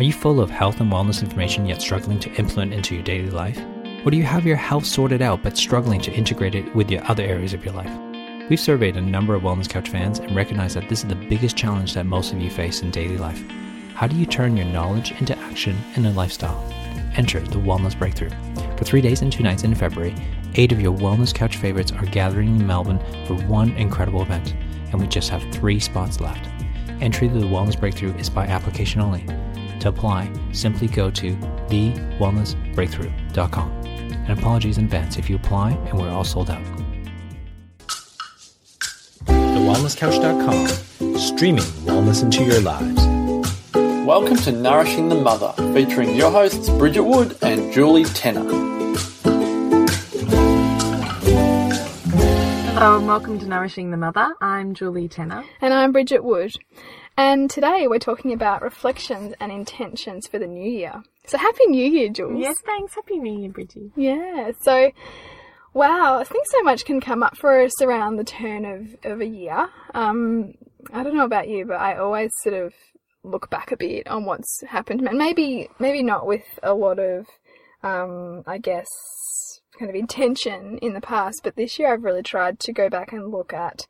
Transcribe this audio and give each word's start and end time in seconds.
Are 0.00 0.02
you 0.02 0.14
full 0.14 0.40
of 0.40 0.48
health 0.48 0.80
and 0.80 0.90
wellness 0.90 1.22
information 1.22 1.66
yet 1.66 1.82
struggling 1.82 2.18
to 2.20 2.32
implement 2.36 2.72
into 2.72 2.94
your 2.94 3.04
daily 3.04 3.28
life? 3.28 3.60
Or 4.02 4.10
do 4.10 4.16
you 4.16 4.22
have 4.22 4.46
your 4.46 4.56
health 4.56 4.86
sorted 4.86 5.20
out 5.20 5.42
but 5.42 5.58
struggling 5.58 6.00
to 6.00 6.10
integrate 6.10 6.54
it 6.54 6.74
with 6.74 6.90
your 6.90 7.04
other 7.04 7.22
areas 7.22 7.52
of 7.52 7.62
your 7.66 7.74
life? 7.74 7.92
We've 8.48 8.58
surveyed 8.58 8.96
a 8.96 9.02
number 9.02 9.34
of 9.34 9.42
Wellness 9.42 9.68
Couch 9.68 9.90
fans 9.90 10.18
and 10.18 10.34
recognize 10.34 10.72
that 10.72 10.88
this 10.88 11.00
is 11.00 11.08
the 11.10 11.14
biggest 11.14 11.54
challenge 11.54 11.92
that 11.92 12.06
most 12.06 12.32
of 12.32 12.40
you 12.40 12.48
face 12.48 12.80
in 12.80 12.90
daily 12.90 13.18
life. 13.18 13.44
How 13.92 14.06
do 14.06 14.16
you 14.16 14.24
turn 14.24 14.56
your 14.56 14.64
knowledge 14.64 15.12
into 15.20 15.38
action 15.38 15.76
and 15.96 16.06
a 16.06 16.12
lifestyle? 16.12 16.64
Enter 17.16 17.40
the 17.40 17.58
Wellness 17.58 17.98
Breakthrough. 17.98 18.30
For 18.78 18.84
three 18.84 19.02
days 19.02 19.20
and 19.20 19.30
two 19.30 19.42
nights 19.42 19.64
in 19.64 19.74
February, 19.74 20.14
eight 20.54 20.72
of 20.72 20.80
your 20.80 20.96
Wellness 20.96 21.34
Couch 21.34 21.58
favorites 21.58 21.92
are 21.92 22.06
gathering 22.06 22.56
in 22.56 22.66
Melbourne 22.66 23.00
for 23.26 23.34
one 23.34 23.72
incredible 23.72 24.22
event, 24.22 24.54
and 24.92 24.98
we 24.98 25.06
just 25.06 25.28
have 25.28 25.42
three 25.52 25.78
spots 25.78 26.20
left. 26.20 26.48
Entry 27.02 27.28
to 27.28 27.34
the 27.34 27.44
Wellness 27.44 27.78
Breakthrough 27.78 28.14
is 28.14 28.30
by 28.30 28.46
application 28.46 29.02
only. 29.02 29.26
To 29.80 29.88
apply, 29.88 30.30
simply 30.52 30.86
go 30.88 31.10
to 31.10 31.34
thewellnessbreakthrough.com. 31.68 33.70
And 33.70 34.38
apologies 34.38 34.76
in 34.76 34.84
advance 34.84 35.16
if 35.16 35.30
you 35.30 35.36
apply 35.36 35.70
and 35.72 35.98
we're 35.98 36.10
all 36.10 36.24
sold 36.24 36.50
out. 36.50 36.62
TheWellnessCouch.com, 39.24 40.66
streaming 41.16 41.64
wellness 41.86 42.22
into 42.22 42.44
your 42.44 42.60
lives. 42.60 43.06
Welcome 44.06 44.36
to 44.38 44.52
Nourishing 44.52 45.08
the 45.08 45.14
Mother, 45.14 45.54
featuring 45.72 46.14
your 46.14 46.30
hosts 46.30 46.68
Bridget 46.68 47.04
Wood 47.04 47.38
and 47.40 47.72
Julie 47.72 48.04
Tenner. 48.04 48.44
Hello 52.74 52.98
and 52.98 53.06
welcome 53.06 53.38
to 53.38 53.46
Nourishing 53.46 53.90
the 53.90 53.96
Mother. 53.96 54.34
I'm 54.42 54.74
Julie 54.74 55.08
Tenner. 55.08 55.42
And 55.62 55.72
I'm 55.72 55.92
Bridget 55.92 56.22
Wood. 56.22 56.54
And 57.22 57.50
today 57.50 57.86
we're 57.86 57.98
talking 57.98 58.32
about 58.32 58.62
reflections 58.62 59.34
and 59.40 59.52
intentions 59.52 60.26
for 60.26 60.38
the 60.38 60.46
new 60.46 60.66
year. 60.70 61.02
So 61.26 61.36
happy 61.36 61.66
new 61.66 61.84
year, 61.84 62.08
Jules. 62.08 62.40
Yes, 62.40 62.56
thanks. 62.64 62.94
Happy 62.94 63.18
New 63.18 63.42
Year, 63.42 63.50
Bridgie. 63.50 63.92
Yeah. 63.94 64.52
So, 64.62 64.90
wow, 65.74 66.18
I 66.18 66.24
think 66.24 66.46
so 66.46 66.62
much 66.62 66.86
can 66.86 66.98
come 66.98 67.22
up 67.22 67.36
for 67.36 67.60
us 67.60 67.82
around 67.82 68.16
the 68.16 68.24
turn 68.24 68.64
of, 68.64 68.96
of 69.04 69.20
a 69.20 69.26
year. 69.26 69.68
Um, 69.92 70.54
I 70.94 71.02
don't 71.02 71.14
know 71.14 71.26
about 71.26 71.46
you, 71.46 71.66
but 71.66 71.76
I 71.76 71.98
always 71.98 72.30
sort 72.42 72.54
of 72.54 72.72
look 73.22 73.50
back 73.50 73.70
a 73.70 73.76
bit 73.76 74.08
on 74.08 74.24
what's 74.24 74.62
happened, 74.66 75.06
and 75.06 75.18
maybe 75.18 75.68
maybe 75.78 76.02
not 76.02 76.26
with 76.26 76.46
a 76.62 76.72
lot 76.72 76.98
of, 76.98 77.26
um, 77.82 78.44
I 78.46 78.56
guess, 78.56 78.88
kind 79.78 79.90
of 79.90 79.94
intention 79.94 80.78
in 80.78 80.94
the 80.94 81.02
past. 81.02 81.42
But 81.44 81.56
this 81.56 81.78
year, 81.78 81.92
I've 81.92 82.02
really 82.02 82.22
tried 82.22 82.60
to 82.60 82.72
go 82.72 82.88
back 82.88 83.12
and 83.12 83.30
look 83.30 83.52
at, 83.52 83.86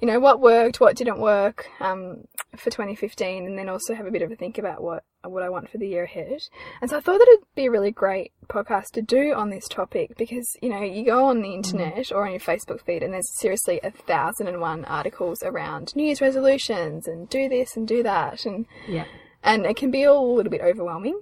you 0.00 0.06
know, 0.06 0.20
what 0.20 0.40
worked, 0.40 0.78
what 0.78 0.96
didn't 0.96 1.18
work 1.20 1.66
um, 1.80 2.28
for 2.56 2.70
2015, 2.70 3.46
and 3.46 3.58
then 3.58 3.68
also 3.68 3.94
have 3.94 4.06
a 4.06 4.10
bit 4.10 4.22
of 4.22 4.30
a 4.30 4.36
think 4.36 4.58
about 4.58 4.82
what 4.82 5.04
what 5.22 5.42
I 5.42 5.50
want 5.50 5.68
for 5.68 5.78
the 5.78 5.88
year 5.88 6.04
ahead. 6.04 6.40
And 6.80 6.90
so 6.90 6.96
I 6.96 7.00
thought 7.00 7.18
that 7.18 7.28
it'd 7.28 7.44
be 7.54 7.66
a 7.66 7.70
really 7.70 7.90
great 7.90 8.32
podcast 8.48 8.92
to 8.94 9.02
do 9.02 9.34
on 9.34 9.50
this 9.50 9.68
topic 9.68 10.16
because 10.16 10.48
you 10.62 10.70
know 10.70 10.82
you 10.82 11.04
go 11.04 11.26
on 11.26 11.42
the 11.42 11.48
mm. 11.48 11.56
internet 11.56 12.10
or 12.12 12.24
on 12.24 12.32
your 12.32 12.40
Facebook 12.40 12.84
feed, 12.84 13.02
and 13.02 13.12
there's 13.12 13.38
seriously 13.38 13.80
a 13.82 13.90
thousand 13.90 14.48
and 14.48 14.60
one 14.60 14.84
articles 14.86 15.42
around 15.42 15.94
New 15.94 16.04
Year's 16.04 16.20
resolutions 16.20 17.06
and 17.06 17.28
do 17.28 17.48
this 17.48 17.76
and 17.76 17.86
do 17.86 18.02
that, 18.02 18.46
and 18.46 18.66
Yeah. 18.88 19.04
and 19.42 19.66
it 19.66 19.76
can 19.76 19.90
be 19.90 20.06
all 20.06 20.32
a 20.32 20.34
little 20.34 20.50
bit 20.50 20.62
overwhelming. 20.62 21.20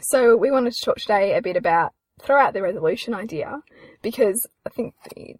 So 0.00 0.36
we 0.36 0.50
wanted 0.50 0.72
to 0.72 0.84
talk 0.84 0.96
today 0.96 1.36
a 1.36 1.42
bit 1.42 1.56
about 1.56 1.92
throw 2.20 2.38
out 2.38 2.54
the 2.54 2.62
resolution 2.62 3.14
idea 3.14 3.62
because 4.00 4.46
I 4.64 4.70
think 4.70 4.94
the, 5.14 5.36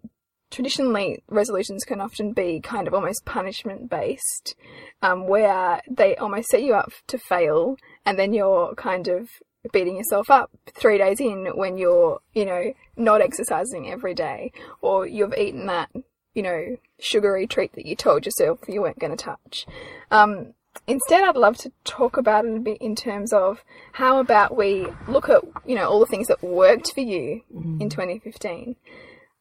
traditionally 0.53 1.23
resolutions 1.27 1.83
can 1.83 1.99
often 1.99 2.31
be 2.31 2.59
kind 2.61 2.87
of 2.87 2.93
almost 2.93 3.25
punishment 3.25 3.89
based, 3.89 4.55
um, 5.01 5.27
where 5.27 5.81
they 5.89 6.15
almost 6.15 6.49
set 6.49 6.63
you 6.63 6.73
up 6.73 6.91
to 7.07 7.17
fail, 7.17 7.75
and 8.05 8.17
then 8.17 8.33
you're 8.33 8.75
kind 8.75 9.07
of 9.07 9.29
beating 9.71 9.97
yourself 9.97 10.29
up 10.29 10.51
three 10.73 10.97
days 10.97 11.19
in 11.19 11.45
when 11.55 11.77
you're 11.77 12.19
you 12.33 12.45
know 12.45 12.73
not 12.97 13.21
exercising 13.21 13.89
every 13.89 14.13
day 14.13 14.51
or 14.81 15.07
you've 15.07 15.33
eaten 15.37 15.67
that 15.67 15.89
you 16.33 16.43
know 16.43 16.77
sugary 16.99 17.47
treat 17.47 17.71
that 17.73 17.85
you 17.85 17.95
told 17.95 18.25
yourself 18.25 18.59
you 18.67 18.81
weren't 18.81 18.99
going 18.99 19.15
to 19.15 19.23
touch. 19.23 19.65
Um, 20.11 20.53
instead 20.87 21.23
i'd 21.23 21.37
love 21.37 21.55
to 21.55 21.71
talk 21.83 22.17
about 22.17 22.45
it 22.45 22.57
a 22.57 22.59
bit 22.59 22.81
in 22.81 22.95
terms 22.95 23.31
of 23.31 23.63
how 23.91 24.19
about 24.19 24.57
we 24.57 24.87
look 25.07 25.29
at 25.29 25.43
you 25.67 25.75
know 25.75 25.87
all 25.87 25.99
the 25.99 26.05
things 26.07 26.27
that 26.27 26.41
worked 26.43 26.91
for 26.93 27.01
you 27.01 27.41
in 27.79 27.89
2015 27.89 28.75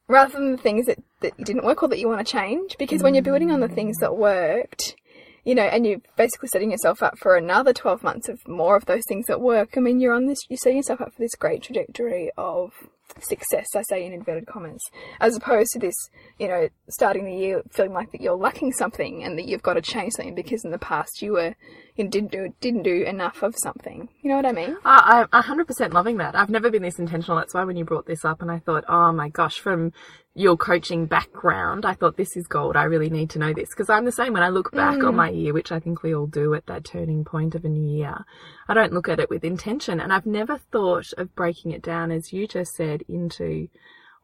rather 0.09 0.33
than 0.33 0.53
the 0.53 0.59
things 0.59 0.87
that, 0.87 0.99
that 1.21 1.37
didn't 1.39 1.65
work 1.65 1.83
or 1.83 1.89
that 1.89 1.99
you 1.99 2.09
want 2.09 2.25
to 2.25 2.31
change 2.31 2.77
because 2.79 3.03
when 3.03 3.15
you're 3.15 3.23
building 3.23 3.51
on 3.51 3.61
the 3.61 3.69
mm. 3.69 3.75
things 3.75 3.97
that 3.99 4.17
worked 4.17 4.97
you 5.45 5.55
know 5.55 5.63
and 5.63 5.87
you're 5.87 6.01
basically 6.17 6.49
setting 6.53 6.71
yourself 6.71 7.03
up 7.03 7.19
for 7.19 7.37
another 7.37 7.73
12 7.73 8.03
months 8.03 8.29
of 8.29 8.47
more 8.47 8.77
of 8.77 8.87
those 8.87 9.03
things 9.09 9.27
that 9.27 9.41
work 9.41 9.71
i 9.77 9.81
mean 9.81 10.01
you're 10.01 10.13
on 10.13 10.27
this 10.27 10.39
you're 10.49 10.57
setting 10.57 10.77
yourself 10.77 11.01
up 11.01 11.13
for 11.13 11.21
this 11.21 11.35
great 11.35 11.63
trajectory 11.63 12.31
of 12.37 12.73
success 13.21 13.67
i 13.77 13.83
say 13.83 14.07
in 14.07 14.13
inverted 14.13 14.47
commas 14.47 14.81
as 15.21 15.37
opposed 15.37 15.71
to 15.73 15.79
this 15.79 15.95
you 16.39 16.49
know 16.49 16.69
starting 16.89 17.25
the 17.25 17.37
year 17.37 17.63
feeling 17.71 17.93
like 17.93 18.11
that 18.13 18.21
you're 18.21 18.37
lacking 18.37 18.73
something 18.73 19.23
and 19.23 19.39
that 19.39 19.47
you've 19.47 19.63
got 19.63 19.75
to 19.75 19.83
change 19.83 20.13
something 20.13 20.35
because 20.35 20.65
in 20.65 20.71
the 20.71 20.79
past 20.79 21.21
you 21.21 21.33
were 21.33 21.55
you 21.97 22.09
didn't 22.09 22.33
do 22.33 22.55
didn't 22.61 22.83
do 22.83 23.03
enough 23.03 23.43
of 23.43 23.55
something 23.57 24.09
you 24.23 24.31
know 24.31 24.37
what 24.37 24.47
i 24.47 24.53
mean 24.53 24.77
I, 24.85 25.27
I'm 25.33 25.43
100% 25.43 25.93
loving 25.93 26.19
that. 26.19 26.35
I've 26.35 26.51
never 26.51 26.71
been 26.71 26.83
this 26.83 26.99
intentional. 26.99 27.37
That's 27.37 27.55
why 27.55 27.65
when 27.65 27.77
you 27.77 27.85
brought 27.85 28.07
this 28.07 28.25
up 28.25 28.43
and 28.43 28.51
I 28.51 28.59
thought, 28.59 28.85
oh 28.89 29.13
my 29.13 29.29
gosh, 29.29 29.59
from 29.59 29.93
your 30.35 30.57
coaching 30.57 31.07
background, 31.07 31.85
I 31.85 31.95
thought 31.95 32.17
this 32.17 32.37
is 32.37 32.47
gold. 32.47 32.77
I 32.77 32.85
really 32.85 33.11
need 33.11 33.31
to 33.31 33.39
know 33.39 33.53
this 33.53 33.69
because 33.71 33.91
I'm 33.91 34.05
the 34.05 34.13
same. 34.13 34.33
When 34.33 34.43
I 34.43 34.49
look 34.49 34.73
back 34.73 34.97
on 35.05 35.13
mm. 35.13 35.17
my 35.17 35.31
year, 35.31 35.53
which 35.53 35.73
I 35.73 35.79
think 35.79 36.03
we 36.03 36.15
all 36.15 36.27
do 36.27 36.55
at 36.55 36.67
that 36.67 36.85
turning 36.85 37.25
point 37.25 37.55
of 37.55 37.65
a 37.65 37.69
new 37.69 37.99
year, 37.99 38.25
I 38.69 38.75
don't 38.75 38.93
look 38.93 39.09
at 39.09 39.21
it 39.21 39.31
with 39.31 39.45
intention. 39.45 40.01
And 40.01 40.13
I've 40.13 40.27
never 40.27 40.59
thought 40.59 41.13
of 41.17 41.35
breaking 41.35 41.73
it 41.73 41.83
down, 41.83 42.11
as 42.11 42.33
you 42.33 42.47
just 42.47 42.75
said, 42.75 43.03
into 43.09 43.69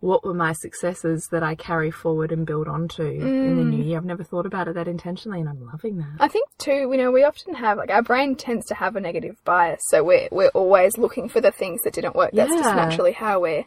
what 0.00 0.24
were 0.24 0.34
my 0.34 0.52
successes 0.52 1.26
that 1.32 1.42
I 1.42 1.54
carry 1.54 1.90
forward 1.90 2.30
and 2.30 2.46
build 2.46 2.68
onto 2.68 3.02
in 3.02 3.56
the 3.56 3.64
new 3.64 3.82
mm. 3.82 3.86
year. 3.86 3.96
I've 3.96 4.04
never 4.04 4.22
thought 4.22 4.46
about 4.46 4.68
it 4.68 4.74
that 4.74 4.86
intentionally 4.86 5.40
and 5.40 5.48
I'm 5.48 5.64
loving 5.64 5.98
that. 5.98 6.16
I 6.20 6.28
think 6.28 6.48
too, 6.58 6.88
you 6.90 6.96
know, 6.96 7.10
we 7.10 7.24
often 7.24 7.54
have 7.54 7.78
like 7.78 7.90
our 7.90 8.02
brain 8.02 8.36
tends 8.36 8.66
to 8.66 8.74
have 8.74 8.94
a 8.94 9.00
negative 9.00 9.36
bias, 9.44 9.80
so 9.88 10.04
we're 10.04 10.28
we're 10.30 10.48
always 10.48 10.96
looking 10.96 11.28
for 11.28 11.40
the 11.40 11.50
things 11.50 11.80
that 11.82 11.94
didn't 11.94 12.14
work. 12.14 12.30
That's 12.32 12.52
just 12.52 12.76
naturally 12.76 13.12
how 13.12 13.40
we're, 13.40 13.64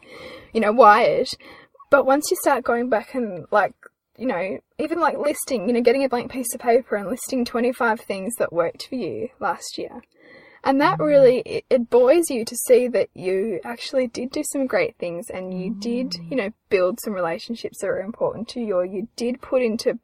you 0.52 0.60
know, 0.60 0.72
wired. 0.72 1.28
But 1.90 2.06
once 2.06 2.30
you 2.30 2.38
start 2.40 2.64
going 2.64 2.88
back 2.88 3.14
and 3.14 3.44
like, 3.50 3.74
you 4.16 4.26
know, 4.26 4.58
even 4.78 5.00
like 5.00 5.18
listing, 5.18 5.66
you 5.66 5.74
know, 5.74 5.82
getting 5.82 6.04
a 6.04 6.08
blank 6.08 6.30
piece 6.30 6.54
of 6.54 6.60
paper 6.60 6.96
and 6.96 7.10
listing 7.10 7.44
twenty 7.44 7.72
five 7.72 8.00
things 8.00 8.34
that 8.38 8.52
worked 8.52 8.88
for 8.88 8.94
you 8.94 9.28
last 9.38 9.76
year. 9.76 10.02
And 10.64 10.80
that 10.80 11.00
really, 11.00 11.38
it, 11.40 11.64
it 11.68 11.90
buoys 11.90 12.30
you 12.30 12.44
to 12.44 12.56
see 12.56 12.86
that 12.88 13.08
you 13.14 13.60
actually 13.64 14.06
did 14.06 14.30
do 14.30 14.44
some 14.44 14.66
great 14.66 14.96
things 14.96 15.28
and 15.28 15.52
you 15.60 15.74
did, 15.74 16.14
you 16.30 16.36
know, 16.36 16.50
build 16.68 17.00
some 17.00 17.12
relationships 17.12 17.78
that 17.80 17.88
were 17.88 18.00
important 18.00 18.48
to 18.50 18.60
you 18.60 18.76
or 18.76 18.84
you 18.84 19.08
did 19.16 19.40
put 19.40 19.62
into 19.62 19.98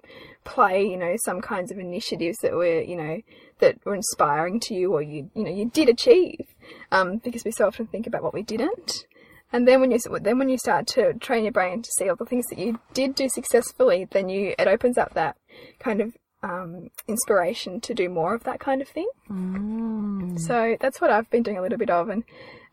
play, 0.45 0.85
you 0.85 0.97
know, 0.97 1.15
some 1.25 1.41
kinds 1.41 1.71
of 1.71 1.79
initiatives 1.79 2.39
that 2.39 2.55
were, 2.55 2.81
you 2.81 2.97
know, 2.97 3.21
that 3.61 3.85
were 3.85 3.95
inspiring 3.95 4.59
to 4.61 4.75
you 4.75 4.93
or 4.93 5.03
you, 5.03 5.31
you 5.35 5.45
know, 5.45 5.51
you 5.51 5.71
did 5.71 5.89
achieve. 5.89 6.47
Um, 6.91 7.19
because 7.19 7.45
we 7.45 7.53
so 7.53 7.67
often 7.67 7.87
think 7.87 8.07
about 8.07 8.23
what 8.23 8.35
we 8.35 8.43
didn't. 8.43 9.07
And 9.53 9.67
then 9.67 9.81
when 9.81 9.91
you 9.91 9.99
then 10.21 10.39
when 10.39 10.49
you 10.49 10.59
start 10.59 10.87
to 10.89 11.15
train 11.15 11.45
your 11.45 11.53
brain 11.53 11.81
to 11.83 11.91
see 11.93 12.09
all 12.09 12.17
the 12.17 12.27
things 12.27 12.47
that 12.49 12.59
you 12.59 12.81
did 12.93 13.15
do 13.15 13.29
successfully, 13.29 14.07
then 14.11 14.29
you 14.29 14.55
it 14.59 14.69
opens 14.69 14.99
up 14.99 15.15
that 15.15 15.37
kind 15.79 16.01
of 16.01 16.15
um, 16.43 16.91
inspiration 17.07 17.81
to 17.83 17.95
do 17.95 18.09
more 18.09 18.35
of 18.35 18.45
that 18.45 18.61
kind 18.61 18.81
of 18.81 18.89
thing. 18.89 19.09
Mm. 19.31 20.39
So 20.39 20.77
that's 20.81 21.01
what 21.01 21.11
I've 21.11 21.29
been 21.31 21.43
doing 21.43 21.59
a 21.59 21.63
little 21.63 21.79
bit 21.79 21.91
of, 21.91 22.09
and 22.09 22.25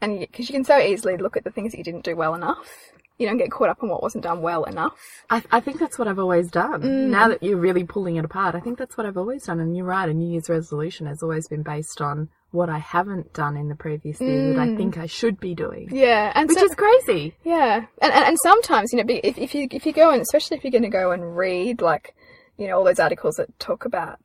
and 0.02 0.20
because 0.20 0.50
you 0.50 0.54
can 0.54 0.64
so 0.64 0.78
easily 0.78 1.18
look 1.18 1.38
at 1.38 1.44
the 1.44 1.52
things 1.52 1.72
that 1.72 1.78
you 1.78 1.84
didn't 1.84 2.04
do 2.04 2.16
well 2.16 2.36
enough, 2.36 2.70
you 3.18 3.28
don't 3.28 3.38
get 3.38 3.52
caught 3.52 3.70
up 3.70 3.82
on 3.82 3.90
what 3.90 4.04
wasn't 4.04 4.24
done 4.24 4.42
well 4.42 4.66
enough. 4.66 4.94
I, 5.30 5.42
I 5.52 5.60
think 5.60 5.80
that's 5.80 5.98
what 5.98 6.08
I've 6.08 6.20
always 6.20 6.50
done. 6.50 6.82
Mm. 6.82 7.10
Now 7.10 7.30
that 7.30 7.42
you're 7.42 7.58
really 7.58 7.84
pulling 7.84 8.18
it 8.18 8.26
apart, 8.26 8.56
I 8.56 8.60
think 8.60 8.78
that's 8.78 8.98
what 8.98 9.06
I've 9.06 9.18
always 9.18 9.44
done. 9.44 9.60
And 9.60 9.76
you're 9.76 9.86
right, 9.86 10.10
a 10.10 10.14
New 10.14 10.30
Year's 10.30 10.50
resolution 10.50 11.08
has 11.08 11.24
always 11.24 11.48
been 11.48 11.64
based 11.64 12.02
on 12.02 12.30
what 12.52 12.70
I 12.70 12.80
haven't 12.80 13.34
done 13.34 13.58
in 13.58 13.68
the 13.68 13.76
previous 13.76 14.20
year 14.22 14.54
that 14.54 14.60
I 14.60 14.68
mm. 14.68 14.78
think 14.78 14.98
I 14.98 15.06
should 15.08 15.40
be 15.40 15.54
doing. 15.56 15.90
Yeah, 15.92 16.32
and 16.36 16.48
Which 16.48 16.58
so- 16.58 16.66
is 16.66 16.76
crazy. 16.76 17.36
Yeah, 17.44 17.86
and, 18.02 18.14
and 18.14 18.26
and 18.26 18.38
sometimes 18.42 18.92
you 18.92 19.04
know, 19.04 19.14
if 19.24 19.38
if 19.38 19.54
you 19.54 19.68
if 19.72 19.86
you 19.86 19.94
go 19.94 20.12
and 20.12 20.22
especially 20.22 20.58
if 20.58 20.64
you're 20.64 20.72
going 20.72 20.84
to 20.84 20.90
go 20.90 21.12
and 21.12 21.38
read 21.38 21.82
like, 21.82 22.16
you 22.58 22.68
know, 22.68 22.78
all 22.78 22.84
those 22.84 23.00
articles 23.00 23.36
that 23.36 23.58
talk 23.60 23.86
about 23.86 24.20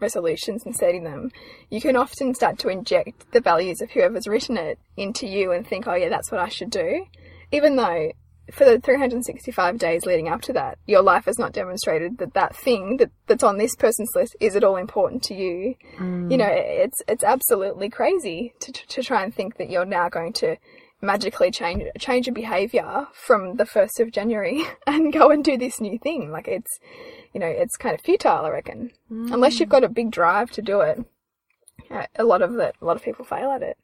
resolutions 0.00 0.64
and 0.64 0.74
setting 0.74 1.04
them, 1.04 1.30
you 1.70 1.80
can 1.80 1.96
often 1.96 2.34
start 2.34 2.58
to 2.58 2.68
inject 2.68 3.30
the 3.32 3.40
values 3.40 3.80
of 3.80 3.90
whoever's 3.90 4.26
written 4.26 4.56
it 4.56 4.78
into 4.96 5.26
you 5.26 5.52
and 5.52 5.66
think, 5.66 5.86
oh 5.86 5.94
yeah, 5.94 6.08
that's 6.08 6.30
what 6.30 6.40
I 6.40 6.48
should 6.48 6.70
do, 6.70 7.06
even 7.52 7.76
though 7.76 8.12
for 8.52 8.64
the 8.64 8.78
365 8.78 9.78
days 9.78 10.06
leading 10.06 10.28
up 10.28 10.40
to 10.42 10.52
that, 10.52 10.78
your 10.86 11.02
life 11.02 11.24
has 11.24 11.38
not 11.38 11.52
demonstrated 11.52 12.18
that 12.18 12.34
that 12.34 12.54
thing 12.54 12.96
that, 12.98 13.10
that's 13.26 13.42
on 13.42 13.58
this 13.58 13.74
person's 13.74 14.10
list 14.14 14.36
is 14.40 14.54
at 14.54 14.62
all 14.62 14.76
important 14.76 15.22
to 15.24 15.34
you. 15.34 15.74
You 15.98 16.04
mm. 16.04 16.38
know, 16.38 16.48
it's 16.48 17.02
it's 17.08 17.24
absolutely 17.24 17.90
crazy 17.90 18.54
to 18.60 18.72
to 18.72 19.02
try 19.02 19.24
and 19.24 19.34
think 19.34 19.56
that 19.56 19.68
you're 19.68 19.84
now 19.84 20.08
going 20.08 20.32
to 20.34 20.56
magically 21.00 21.50
change 21.50 21.84
change 21.98 22.26
your 22.26 22.34
behavior 22.34 23.06
from 23.12 23.56
the 23.56 23.66
first 23.66 24.00
of 24.00 24.10
January 24.10 24.64
and 24.86 25.12
go 25.12 25.30
and 25.30 25.44
do 25.44 25.56
this 25.56 25.80
new 25.80 25.98
thing. 25.98 26.30
Like 26.30 26.48
it's, 26.48 26.78
you 27.32 27.40
know, 27.40 27.46
it's 27.46 27.76
kind 27.76 27.94
of 27.94 28.00
futile, 28.00 28.44
I 28.46 28.50
reckon, 28.50 28.92
unless 29.32 29.60
you've 29.60 29.68
got 29.68 29.84
a 29.84 29.88
big 29.88 30.10
drive 30.10 30.50
to 30.52 30.62
do 30.62 30.80
it. 30.80 31.04
uh, 31.90 32.06
a 32.16 32.24
lot 32.24 32.42
of 32.42 32.54
that, 32.54 32.76
a 32.80 32.84
lot 32.84 32.96
of 32.96 33.02
people 33.02 33.24
fail 33.24 33.50
at 33.50 33.62
it. 33.62 33.76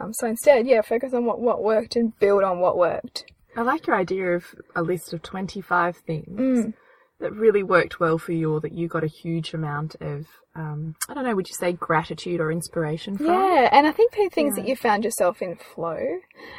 Um, 0.00 0.12
so 0.14 0.26
instead, 0.26 0.66
yeah, 0.66 0.82
focus 0.82 1.12
on 1.12 1.24
what, 1.24 1.40
what 1.40 1.62
worked 1.62 1.96
and 1.96 2.16
build 2.18 2.44
on 2.44 2.60
what 2.60 2.78
worked. 2.78 3.24
I 3.56 3.62
like 3.62 3.86
your 3.86 3.96
idea 3.96 4.36
of 4.36 4.54
a 4.76 4.82
list 4.82 5.12
of 5.12 5.22
25 5.22 5.96
things 5.96 6.72
that 7.20 7.32
really 7.32 7.62
worked 7.62 7.98
well 7.98 8.16
for 8.18 8.32
you 8.32 8.52
or 8.52 8.60
that 8.60 8.72
you 8.72 8.86
got 8.86 9.02
a 9.02 9.08
huge 9.08 9.52
amount 9.52 9.96
of, 10.00 10.26
um, 10.54 10.94
I 11.08 11.14
don't 11.14 11.24
know, 11.24 11.34
would 11.34 11.48
you 11.48 11.54
say 11.58 11.72
gratitude 11.72 12.40
or 12.40 12.52
inspiration 12.52 13.16
from? 13.16 13.26
Yeah, 13.26 13.68
and 13.72 13.86
I 13.86 13.92
think 13.92 14.12
the 14.12 14.30
things 14.32 14.54
that 14.54 14.68
you 14.68 14.76
found 14.76 15.04
yourself 15.04 15.42
in 15.42 15.56
flow, 15.56 15.98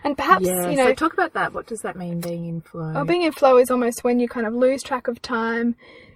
and 0.03 0.17
perhaps 0.17 0.45
Yeah, 0.45 0.69
you 0.69 0.75
know, 0.75 0.87
so 0.87 0.93
talk 0.95 1.13
about 1.13 1.33
that. 1.33 1.53
What 1.53 1.65
does 1.67 1.79
that 1.79 1.95
mean, 1.95 2.19
being 2.19 2.45
in 2.45 2.61
flow? 2.61 2.91
Well, 2.93 3.05
being 3.05 3.23
in 3.23 3.31
flow 3.31 3.57
is 3.57 3.71
almost 3.71 4.03
when 4.03 4.19
you 4.19 4.27
kind 4.27 4.45
of 4.45 4.53
lose 4.53 4.83
track 4.83 5.07
of 5.07 5.21
time. 5.21 5.75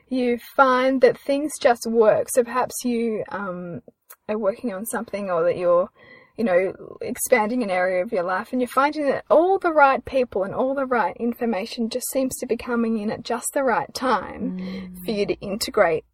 You 0.10 0.38
find 0.56 1.02
that 1.02 1.18
things 1.18 1.54
just 1.60 1.88
work. 1.88 2.28
So 2.30 2.44
perhaps 2.44 2.76
you 2.84 3.24
um, 3.30 3.82
are 4.28 4.38
working 4.38 4.74
on 4.74 4.86
something, 4.86 5.32
or 5.32 5.44
that 5.44 5.58
you're, 5.58 5.90
you 6.38 6.44
know, 6.44 6.74
expanding 7.02 7.62
an 7.62 7.70
area 7.70 8.04
of 8.04 8.12
your 8.12 8.24
life, 8.24 8.52
and 8.52 8.62
you're 8.62 8.68
finding 8.68 9.06
that 9.06 9.26
all 9.30 9.60
the 9.60 9.72
right 9.72 10.04
people 10.04 10.44
and 10.44 10.54
all 10.54 10.74
the 10.74 10.86
right 10.86 11.16
information 11.18 11.90
just 11.90 12.10
seems 12.12 12.36
to 12.38 12.48
be 12.48 12.58
coming 12.58 12.98
in 12.98 13.12
at 13.12 13.24
just 13.24 13.48
the 13.54 13.64
right 13.64 13.94
time 13.94 14.96
for 15.06 15.12
you 15.12 15.26
to 15.26 15.36
mm. 15.36 15.42
integrate 15.42 16.06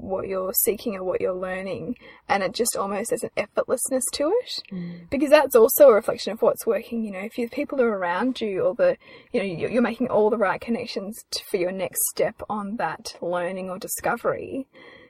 what 0.00 0.28
you're 0.28 0.52
seeking 0.52 0.94
or 0.94 1.02
what 1.02 1.20
you're 1.20 1.34
learning 1.34 1.96
and 2.28 2.42
it 2.42 2.54
just 2.54 2.76
almost 2.76 3.10
has 3.10 3.24
an 3.24 3.30
effortlessness 3.36 4.02
to 4.12 4.32
it. 4.42 4.62
Mm. 4.72 5.10
Because 5.10 5.30
that's 5.30 5.56
also 5.56 5.88
a 5.88 5.94
reflection 5.94 6.32
of 6.32 6.42
what's 6.42 6.66
working 6.66 7.04
you 7.04 7.10
know 7.10 7.18
if 7.18 7.36
you 7.36 7.48
people 7.48 7.80
are 7.80 7.98
around 7.98 8.40
you 8.40 8.62
or 8.62 8.74
the 8.74 8.96
you 9.32 9.40
know 9.40 9.46
you're 9.46 9.70
you're 9.70 9.82
making 9.82 10.08
all 10.08 10.30
the 10.30 10.38
right 10.38 10.60
connections 10.60 11.18
to, 11.30 11.42
for 11.50 11.56
your 11.56 11.72
next 11.72 11.98
step 12.10 12.40
on 12.48 12.76
that 12.76 13.16
learning 13.20 13.68
or 13.68 13.78
discovery 13.78 14.66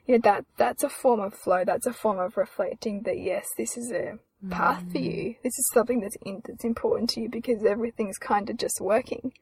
you 0.06 0.14
know 0.14 0.20
that 0.23 0.44
that's 0.56 0.82
a 0.82 0.88
form 0.88 1.20
of 1.20 1.35
flow 1.35 1.64
that's 1.64 1.87
a 1.87 1.93
form 1.93 2.19
of 2.19 2.37
reflecting 2.37 3.02
that 3.02 3.19
yes 3.19 3.46
this 3.58 3.76
is 3.76 3.93
a 3.93 4.19
path 4.50 4.85
for 4.93 4.99
you 4.99 5.31
mm. 5.31 5.37
this 5.43 5.58
is 5.58 5.69
something 5.75 6.00
that's 6.00 6.17
in, 6.25 6.40
that's 6.44 6.64
important 6.64 7.11
to 7.11 7.20
you 7.20 7.29
because 7.29 7.64
everything's 7.64 8.19
kind 8.19 8.49
of 8.49 8.56
just 8.56 8.81
working 8.81 9.32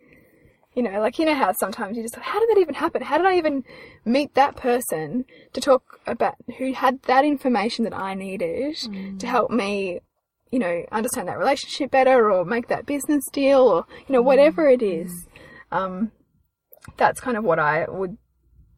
you 0.76 0.82
know, 0.82 1.00
like 1.00 1.18
you 1.18 1.24
know 1.24 1.34
how 1.34 1.52
sometimes 1.52 1.96
you 1.96 2.02
just 2.02 2.16
how 2.16 2.38
did 2.38 2.50
that 2.50 2.60
even 2.60 2.74
happen? 2.74 3.00
How 3.00 3.16
did 3.16 3.26
I 3.26 3.38
even 3.38 3.64
meet 4.04 4.34
that 4.34 4.56
person 4.56 5.24
to 5.54 5.60
talk 5.60 6.00
about 6.06 6.36
who 6.58 6.74
had 6.74 7.00
that 7.04 7.24
information 7.24 7.84
that 7.84 7.96
I 7.96 8.12
needed 8.12 8.76
to 8.76 8.88
mm. 8.88 9.22
help 9.22 9.50
me, 9.50 10.00
you 10.50 10.58
know, 10.58 10.84
understand 10.92 11.28
that 11.28 11.38
relationship 11.38 11.90
better 11.90 12.30
or 12.30 12.44
make 12.44 12.68
that 12.68 12.84
business 12.84 13.24
deal 13.32 13.60
or 13.60 13.86
you 14.06 14.12
know 14.12 14.20
whatever 14.20 14.68
it 14.68 14.80
mm-hmm. 14.80 15.06
is. 15.06 15.26
Um, 15.72 16.12
that's 16.98 17.20
kind 17.20 17.38
of 17.38 17.44
what 17.44 17.58
I 17.58 17.86
would 17.88 18.18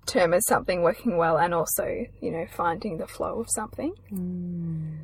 term 0.06 0.32
as 0.32 0.46
something 0.46 0.82
working 0.82 1.16
well, 1.16 1.36
and 1.36 1.52
also 1.52 2.06
you 2.20 2.30
know 2.30 2.46
finding 2.48 2.98
the 2.98 3.08
flow 3.08 3.40
of 3.40 3.48
something. 3.50 3.92
Mm. 4.12 4.98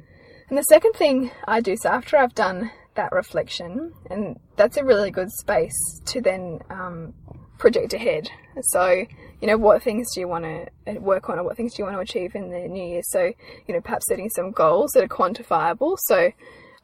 And 0.49 0.59
the 0.59 0.63
second 0.63 0.93
thing 0.93 1.31
I 1.47 1.61
do, 1.61 1.77
so 1.77 1.89
after 1.89 2.17
I've 2.17 2.35
done 2.35 2.71
that 2.95 3.13
reflection, 3.13 3.93
and 4.11 4.39
that's 4.57 4.77
a 4.77 4.85
really 4.85 5.11
good 5.11 5.31
space 5.31 6.01
to 6.07 6.21
then 6.21 6.61
um, 6.71 7.15
project 7.59 7.93
ahead. 7.93 8.31
So, 8.63 9.05
you 9.41 9.49
know, 9.49 9.57
what 9.57 9.83
things 9.83 10.07
do 10.15 10.21
you 10.21 10.29
want 10.29 10.45
to 10.45 10.99
work 10.99 11.29
on, 11.29 11.39
or 11.39 11.45
what 11.45 11.57
things 11.57 11.75
do 11.75 11.83
you 11.83 11.87
want 11.87 11.97
to 11.97 12.01
achieve 12.01 12.35
in 12.35 12.51
the 12.51 12.69
new 12.69 12.85
year? 12.85 13.03
So, 13.05 13.33
you 13.67 13.75
know, 13.75 13.81
perhaps 13.81 14.07
setting 14.09 14.29
some 14.31 14.53
goals 14.53 14.91
that 14.93 15.05
are 15.05 15.09
quantifiable. 15.09 15.97
So, 16.07 16.31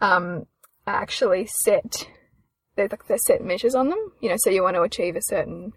um, 0.00 0.46
I 0.86 0.92
actually 0.92 1.48
set 1.64 2.08
there's 2.76 2.90
like 2.90 3.06
there's 3.06 3.24
set 3.26 3.44
measures 3.44 3.74
on 3.74 3.90
them. 3.90 4.12
You 4.20 4.30
know, 4.30 4.36
so 4.38 4.50
you 4.50 4.62
want 4.62 4.76
to 4.76 4.82
achieve 4.82 5.16
a 5.16 5.22
certain 5.22 5.72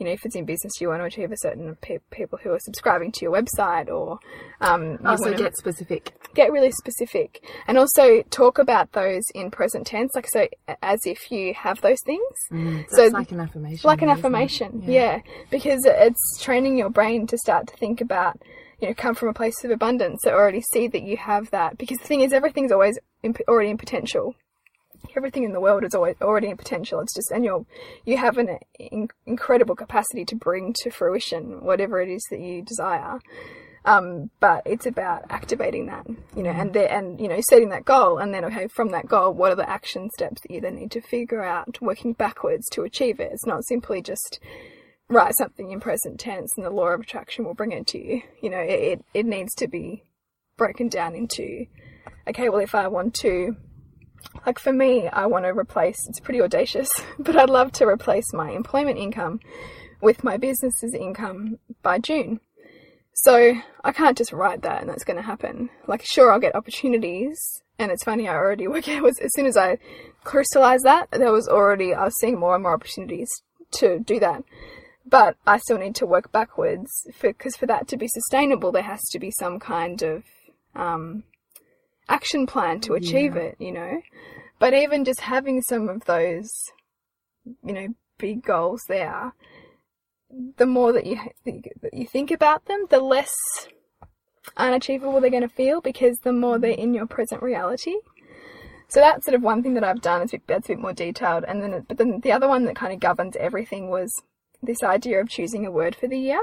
you 0.00 0.06
know, 0.06 0.12
if 0.12 0.24
it's 0.24 0.34
in 0.34 0.46
business, 0.46 0.72
you 0.80 0.88
want 0.88 1.00
to 1.02 1.04
achieve 1.04 1.30
a 1.30 1.36
certain 1.36 1.76
pe- 1.82 1.98
people 2.10 2.38
who 2.42 2.50
are 2.50 2.58
subscribing 2.60 3.12
to 3.12 3.20
your 3.22 3.32
website, 3.32 3.88
or 3.88 4.18
um, 4.62 4.98
also 5.04 5.32
get 5.36 5.54
specific. 5.56 6.12
get 6.34 6.50
really 6.50 6.70
specific 6.72 7.44
and 7.68 7.76
also 7.78 8.22
talk 8.30 8.58
about 8.58 8.90
those 8.92 9.22
in 9.34 9.50
present 9.50 9.86
tense 9.86 10.10
like 10.14 10.26
so 10.30 10.46
as 10.82 10.98
if 11.04 11.30
you 11.30 11.52
have 11.54 11.80
those 11.82 11.98
things 12.06 12.22
That's 12.50 12.96
So- 12.96 13.06
like 13.08 13.30
an 13.32 13.40
affirmation. 13.40 13.86
like 13.86 14.00
an 14.02 14.08
affirmation 14.08 14.82
yeah. 14.86 15.20
because 15.50 15.82
it's 15.84 16.40
training 16.42 16.78
your 16.78 16.88
brain 16.90 17.26
to 17.26 17.36
start 17.38 17.66
to 17.68 17.76
think 17.76 18.00
about 18.00 18.40
you 18.80 18.88
know 18.88 18.94
come 18.94 19.14
from 19.14 19.28
a 19.28 19.34
place 19.34 19.62
of 19.64 19.70
abundance 19.70 20.20
so 20.22 20.30
already 20.30 20.62
see 20.72 20.86
that 20.88 21.02
you 21.02 21.16
have 21.16 21.50
that 21.50 21.76
because 21.78 21.98
the 21.98 22.06
thing 22.06 22.20
is 22.22 22.32
everything's 22.32 22.72
always 22.72 22.98
in, 23.22 23.34
already 23.48 23.70
in 23.70 23.76
potential 23.78 24.34
everything 25.16 25.44
in 25.44 25.52
the 25.52 25.60
world 25.60 25.84
is 25.84 25.94
always 25.94 26.16
already 26.20 26.48
in 26.48 26.56
potential 26.56 27.00
it's 27.00 27.14
just 27.14 27.30
and 27.30 27.44
you're 27.44 27.64
you 28.04 28.16
have 28.16 28.38
an 28.38 28.58
in, 28.78 29.08
incredible 29.26 29.74
capacity 29.74 30.24
to 30.24 30.34
bring 30.34 30.72
to 30.72 30.90
fruition 30.90 31.64
whatever 31.64 32.00
it 32.00 32.08
is 32.08 32.22
that 32.30 32.40
you 32.40 32.62
desire 32.62 33.18
um, 33.84 34.30
but 34.40 34.62
it's 34.66 34.86
about 34.86 35.24
activating 35.30 35.86
that, 35.86 36.06
you 36.36 36.42
know, 36.42 36.50
and 36.50 36.72
there, 36.74 36.90
and 36.90 37.18
you 37.20 37.28
know, 37.28 37.40
setting 37.48 37.70
that 37.70 37.84
goal, 37.84 38.18
and 38.18 38.34
then 38.34 38.44
okay, 38.44 38.66
from 38.68 38.90
that 38.90 39.08
goal, 39.08 39.32
what 39.32 39.52
are 39.52 39.56
the 39.56 39.68
action 39.68 40.10
steps 40.10 40.42
that 40.42 40.50
you 40.50 40.60
then 40.60 40.76
need 40.76 40.90
to 40.92 41.00
figure 41.00 41.42
out, 41.42 41.80
working 41.80 42.12
backwards 42.12 42.68
to 42.72 42.82
achieve 42.82 43.20
it. 43.20 43.32
It's 43.32 43.46
not 43.46 43.64
simply 43.66 44.02
just 44.02 44.38
write 45.08 45.34
something 45.38 45.70
in 45.70 45.80
present 45.80 46.20
tense, 46.20 46.52
and 46.56 46.66
the 46.66 46.70
law 46.70 46.88
of 46.88 47.00
attraction 47.00 47.44
will 47.44 47.54
bring 47.54 47.72
it 47.72 47.86
to 47.88 47.98
you. 47.98 48.22
You 48.42 48.50
know, 48.50 48.60
it 48.60 48.80
it, 48.80 49.04
it 49.14 49.26
needs 49.26 49.54
to 49.56 49.66
be 49.66 50.04
broken 50.58 50.88
down 50.88 51.14
into, 51.14 51.64
okay, 52.28 52.50
well, 52.50 52.60
if 52.60 52.74
I 52.74 52.88
want 52.88 53.14
to. 53.16 53.56
Like 54.46 54.58
for 54.58 54.72
me, 54.72 55.08
I 55.08 55.26
want 55.26 55.44
to 55.44 55.50
replace, 55.50 55.98
it's 56.08 56.20
pretty 56.20 56.40
audacious, 56.40 56.88
but 57.18 57.36
I'd 57.36 57.50
love 57.50 57.72
to 57.72 57.86
replace 57.86 58.32
my 58.32 58.50
employment 58.50 58.98
income 58.98 59.40
with 60.00 60.24
my 60.24 60.36
business's 60.36 60.94
income 60.94 61.58
by 61.82 61.98
June. 61.98 62.40
So 63.12 63.54
I 63.84 63.92
can't 63.92 64.16
just 64.16 64.32
write 64.32 64.62
that 64.62 64.80
and 64.80 64.88
that's 64.88 65.04
going 65.04 65.16
to 65.16 65.22
happen. 65.22 65.68
Like, 65.86 66.02
sure, 66.04 66.32
I'll 66.32 66.38
get 66.38 66.54
opportunities. 66.54 67.38
And 67.78 67.90
it's 67.90 68.04
funny, 68.04 68.28
I 68.28 68.34
already 68.34 68.66
work 68.68 68.88
out 68.88 69.02
was 69.02 69.18
as 69.18 69.32
soon 69.34 69.46
as 69.46 69.56
I 69.56 69.78
crystallized 70.24 70.84
that, 70.84 71.10
there 71.10 71.32
was 71.32 71.48
already, 71.48 71.94
I 71.94 72.04
was 72.04 72.18
seeing 72.18 72.38
more 72.38 72.54
and 72.54 72.62
more 72.62 72.74
opportunities 72.74 73.28
to 73.72 73.98
do 73.98 74.18
that. 74.20 74.44
But 75.06 75.36
I 75.46 75.58
still 75.58 75.78
need 75.78 75.96
to 75.96 76.06
work 76.06 76.30
backwards 76.30 76.90
because 77.20 77.56
for 77.56 77.66
that 77.66 77.88
to 77.88 77.96
be 77.96 78.06
sustainable, 78.08 78.70
there 78.70 78.82
has 78.82 79.00
to 79.10 79.18
be 79.18 79.32
some 79.32 79.58
kind 79.58 80.02
of 80.02 80.24
um, 80.74 81.24
action 82.10 82.46
plan 82.46 82.80
to 82.80 82.94
achieve 82.94 83.36
it, 83.36 83.56
you 83.58 83.72
know? 83.72 84.02
But 84.58 84.74
even 84.74 85.04
just 85.04 85.20
having 85.20 85.62
some 85.62 85.88
of 85.88 86.04
those, 86.04 86.50
you 87.64 87.72
know, 87.72 87.88
big 88.18 88.42
goals 88.42 88.82
there, 88.88 89.32
the 90.58 90.66
more 90.66 90.92
that 90.92 91.06
you 91.06 91.18
that 91.44 91.94
you 91.94 92.06
think 92.06 92.30
about 92.30 92.66
them, 92.66 92.86
the 92.90 93.00
less 93.00 93.34
unachievable 94.56 95.20
they're 95.20 95.30
going 95.30 95.42
to 95.42 95.48
feel 95.48 95.80
because 95.80 96.18
the 96.18 96.32
more 96.32 96.58
they're 96.58 96.70
in 96.70 96.94
your 96.94 97.06
present 97.06 97.42
reality. 97.42 97.94
So 98.88 99.00
that's 99.00 99.24
sort 99.24 99.34
of 99.34 99.42
one 99.42 99.62
thing 99.62 99.74
that 99.74 99.84
I've 99.84 100.02
done. 100.02 100.22
Is 100.22 100.34
a 100.34 100.38
bit, 100.38 100.46
that's 100.46 100.66
a 100.66 100.72
bit 100.72 100.80
more 100.80 100.92
detailed, 100.92 101.44
and 101.44 101.62
then 101.62 101.84
but 101.88 101.96
then 101.96 102.20
the 102.20 102.32
other 102.32 102.48
one 102.48 102.64
that 102.64 102.76
kind 102.76 102.92
of 102.92 103.00
governs 103.00 103.36
everything 103.36 103.88
was 103.88 104.12
this 104.62 104.82
idea 104.82 105.20
of 105.20 105.28
choosing 105.28 105.64
a 105.64 105.70
word 105.70 105.94
for 105.94 106.06
the 106.06 106.18
year. 106.18 106.40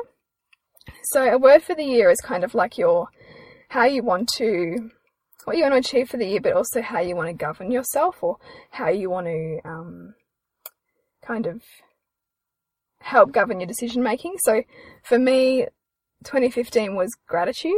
So 1.11 1.23
a 1.25 1.37
word 1.37 1.61
for 1.61 1.75
the 1.75 1.83
year 1.83 2.09
is 2.09 2.19
kind 2.21 2.43
of 2.43 2.55
like 2.55 2.77
your 2.77 3.09
how 3.69 3.85
you 3.85 4.01
want 4.01 4.29
to 4.37 4.91
what 5.47 5.55
you 5.55 5.63
want 5.63 5.75
to 5.75 5.79
achieve 5.79 6.09
for 6.09 6.17
the 6.17 6.25
year, 6.25 6.41
but 6.41 6.51
also 6.51 6.81
how 6.81 6.99
you 6.99 7.15
want 7.15 7.29
to 7.29 7.33
govern 7.33 7.71
yourself 7.71 8.21
or 8.21 8.35
how 8.69 8.89
you 8.89 9.09
want 9.09 9.27
to 9.27 9.59
um, 9.63 10.13
kind 11.25 11.47
of 11.47 11.61
help 12.99 13.31
govern 13.31 13.61
your 13.61 13.67
decision 13.67 14.03
making. 14.03 14.35
So 14.39 14.63
for 15.03 15.17
me, 15.17 15.67
2015 16.25 16.97
was 16.97 17.15
gratitude. 17.27 17.71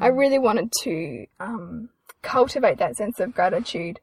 I 0.00 0.06
really 0.06 0.38
wanted 0.38 0.70
to 0.82 1.26
um, 1.40 1.88
cultivate 2.22 2.78
that 2.78 2.94
sense 2.94 3.18
of 3.18 3.34
gratitude 3.34 3.98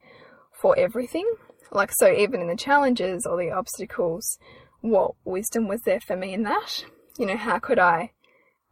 for 0.51 0.77
everything. 0.77 1.31
Like, 1.71 1.91
so 1.93 2.11
even 2.11 2.41
in 2.41 2.49
the 2.49 2.57
challenges 2.57 3.25
or 3.25 3.37
the 3.37 3.51
obstacles, 3.51 4.37
what 4.81 5.11
wisdom 5.23 5.69
was 5.69 5.83
there 5.83 6.01
for 6.01 6.17
me 6.17 6.33
in 6.33 6.43
that? 6.43 6.83
You 7.17 7.27
know, 7.27 7.37
how 7.37 7.59
could 7.59 7.79
I 7.79 8.11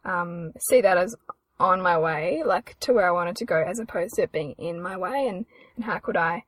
um, 0.04 0.52
see 0.68 0.82
that 0.82 0.98
as 0.98 1.16
on 1.60 1.82
my 1.82 1.98
way, 1.98 2.42
like 2.44 2.76
to 2.80 2.92
where 2.92 3.08
I 3.08 3.12
wanted 3.12 3.36
to 3.36 3.44
go, 3.44 3.62
as 3.62 3.78
opposed 3.78 4.14
to 4.14 4.22
it 4.22 4.32
being 4.32 4.52
in 4.58 4.80
my 4.80 4.96
way? 4.96 5.26
And, 5.28 5.46
and 5.76 5.84
how 5.84 5.98
could 5.98 6.16
I 6.16 6.44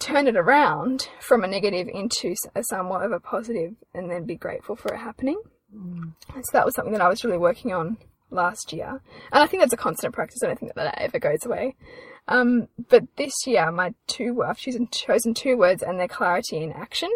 turn 0.00 0.26
it 0.26 0.36
around 0.36 1.08
from 1.20 1.44
a 1.44 1.46
negative 1.46 1.88
into 1.88 2.34
a 2.54 2.62
somewhat 2.64 3.04
of 3.04 3.12
a 3.12 3.20
positive 3.20 3.74
and 3.94 4.10
then 4.10 4.24
be 4.24 4.36
grateful 4.36 4.76
for 4.76 4.92
it 4.94 4.98
happening? 4.98 5.40
So 6.34 6.50
that 6.52 6.64
was 6.64 6.74
something 6.74 6.92
that 6.92 7.02
I 7.02 7.08
was 7.08 7.24
really 7.24 7.38
working 7.38 7.72
on 7.72 7.98
last 8.30 8.72
year. 8.72 9.00
And 9.32 9.42
I 9.42 9.46
think 9.46 9.62
that's 9.62 9.72
a 9.72 9.78
constant 9.78 10.14
practice. 10.14 10.40
I 10.42 10.46
don't 10.46 10.58
think 10.58 10.74
that 10.74 10.84
that 10.84 10.98
ever 11.00 11.18
goes 11.18 11.44
away. 11.44 11.76
Um, 12.26 12.68
but 12.88 13.04
this 13.16 13.32
year, 13.46 13.70
my 13.70 13.94
two, 14.06 14.42
I've 14.42 14.58
chosen, 14.58 14.88
chosen 14.90 15.34
two 15.34 15.56
words 15.56 15.82
and 15.82 15.98
they're 15.98 16.08
clarity 16.08 16.62
and 16.62 16.72
action. 16.74 17.10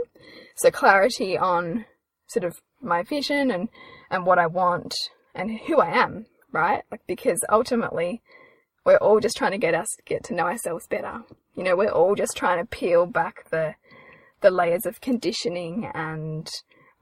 So 0.56 0.70
clarity 0.70 1.38
on 1.38 1.86
sort 2.26 2.44
of 2.44 2.60
my 2.82 3.02
vision 3.02 3.50
and, 3.50 3.68
and 4.10 4.26
what 4.26 4.38
I 4.38 4.46
want 4.46 4.94
and 5.34 5.58
who 5.66 5.80
I 5.80 5.90
am, 5.90 6.26
right? 6.52 6.82
Like, 6.90 7.02
because 7.06 7.44
ultimately 7.50 8.22
we're 8.84 8.96
all 8.96 9.20
just 9.20 9.36
trying 9.36 9.52
to 9.52 9.58
get 9.58 9.74
us, 9.74 9.88
get 10.04 10.24
to 10.24 10.34
know 10.34 10.44
ourselves 10.44 10.86
better. 10.86 11.22
You 11.54 11.64
know, 11.64 11.76
we're 11.76 11.90
all 11.90 12.14
just 12.14 12.36
trying 12.36 12.58
to 12.58 12.66
peel 12.66 13.06
back 13.06 13.50
the, 13.50 13.74
the 14.40 14.50
layers 14.50 14.86
of 14.86 15.00
conditioning 15.00 15.90
and, 15.94 16.48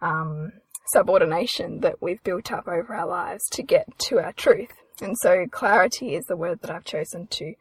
um, 0.00 0.52
subordination 0.88 1.80
that 1.80 2.00
we've 2.00 2.22
built 2.22 2.52
up 2.52 2.68
over 2.68 2.94
our 2.94 3.06
lives 3.06 3.48
to 3.50 3.62
get 3.62 3.86
to 3.98 4.20
our 4.20 4.32
truth. 4.32 4.72
And 5.00 5.16
so 5.20 5.46
clarity 5.50 6.14
is 6.14 6.24
the 6.26 6.36
word 6.36 6.60
that 6.62 6.70
I've 6.70 6.84
chosen 6.84 7.26
to 7.28 7.54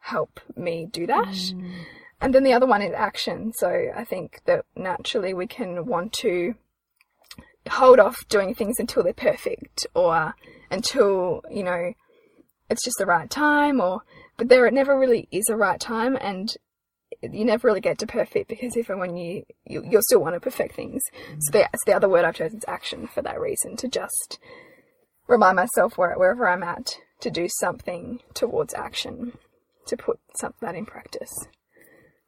help 0.00 0.40
me 0.56 0.86
do 0.90 1.06
that. 1.06 1.52
And 2.20 2.34
then 2.34 2.44
the 2.44 2.52
other 2.52 2.66
one 2.66 2.82
is 2.82 2.92
action. 2.94 3.52
So 3.52 3.90
I 3.94 4.04
think 4.04 4.40
that 4.46 4.64
naturally 4.74 5.34
we 5.34 5.46
can 5.46 5.86
want 5.86 6.12
to 6.14 6.54
hold 7.68 8.00
off 8.00 8.26
doing 8.28 8.54
things 8.54 8.76
until 8.78 9.02
they're 9.02 9.12
perfect 9.12 9.86
or 9.94 10.34
until, 10.70 11.42
you 11.50 11.62
know, 11.62 11.92
it's 12.70 12.84
just 12.84 12.98
the 12.98 13.06
right 13.06 13.30
time 13.30 13.80
or, 13.80 14.02
but 14.36 14.48
there 14.48 14.66
it 14.66 14.74
never 14.74 14.98
really 14.98 15.28
is 15.30 15.48
a 15.48 15.56
right 15.56 15.80
time 15.80 16.16
and 16.20 16.54
you 17.22 17.44
never 17.44 17.68
really 17.68 17.80
get 17.80 17.98
to 17.98 18.06
perfect 18.06 18.48
because 18.48 18.76
if 18.76 18.90
and 18.90 19.00
when 19.00 19.16
you, 19.16 19.44
you 19.64 19.82
you'll 19.88 20.02
still 20.02 20.20
want 20.20 20.34
to 20.34 20.40
perfect 20.40 20.74
things. 20.74 21.02
So 21.40 21.52
the, 21.52 21.60
so 21.62 21.78
the 21.86 21.96
other 21.96 22.08
word 22.08 22.24
I've 22.24 22.36
chosen 22.36 22.58
is 22.58 22.64
action 22.68 23.06
for 23.06 23.22
that 23.22 23.40
reason 23.40 23.76
to 23.76 23.88
just 23.88 24.38
remind 25.26 25.56
myself 25.56 25.96
where, 25.96 26.14
wherever 26.16 26.48
I'm 26.48 26.62
at 26.62 26.98
to 27.20 27.30
do 27.30 27.48
something 27.48 28.20
towards 28.34 28.74
action, 28.74 29.38
to 29.86 29.96
put 29.96 30.20
some, 30.36 30.54
that 30.60 30.74
in 30.74 30.86
practice. 30.86 31.32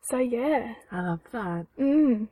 So 0.03 0.19
yeah, 0.19 0.75
I 0.91 1.03
love 1.03 1.21
that. 1.33 1.67
mm. 1.79 2.29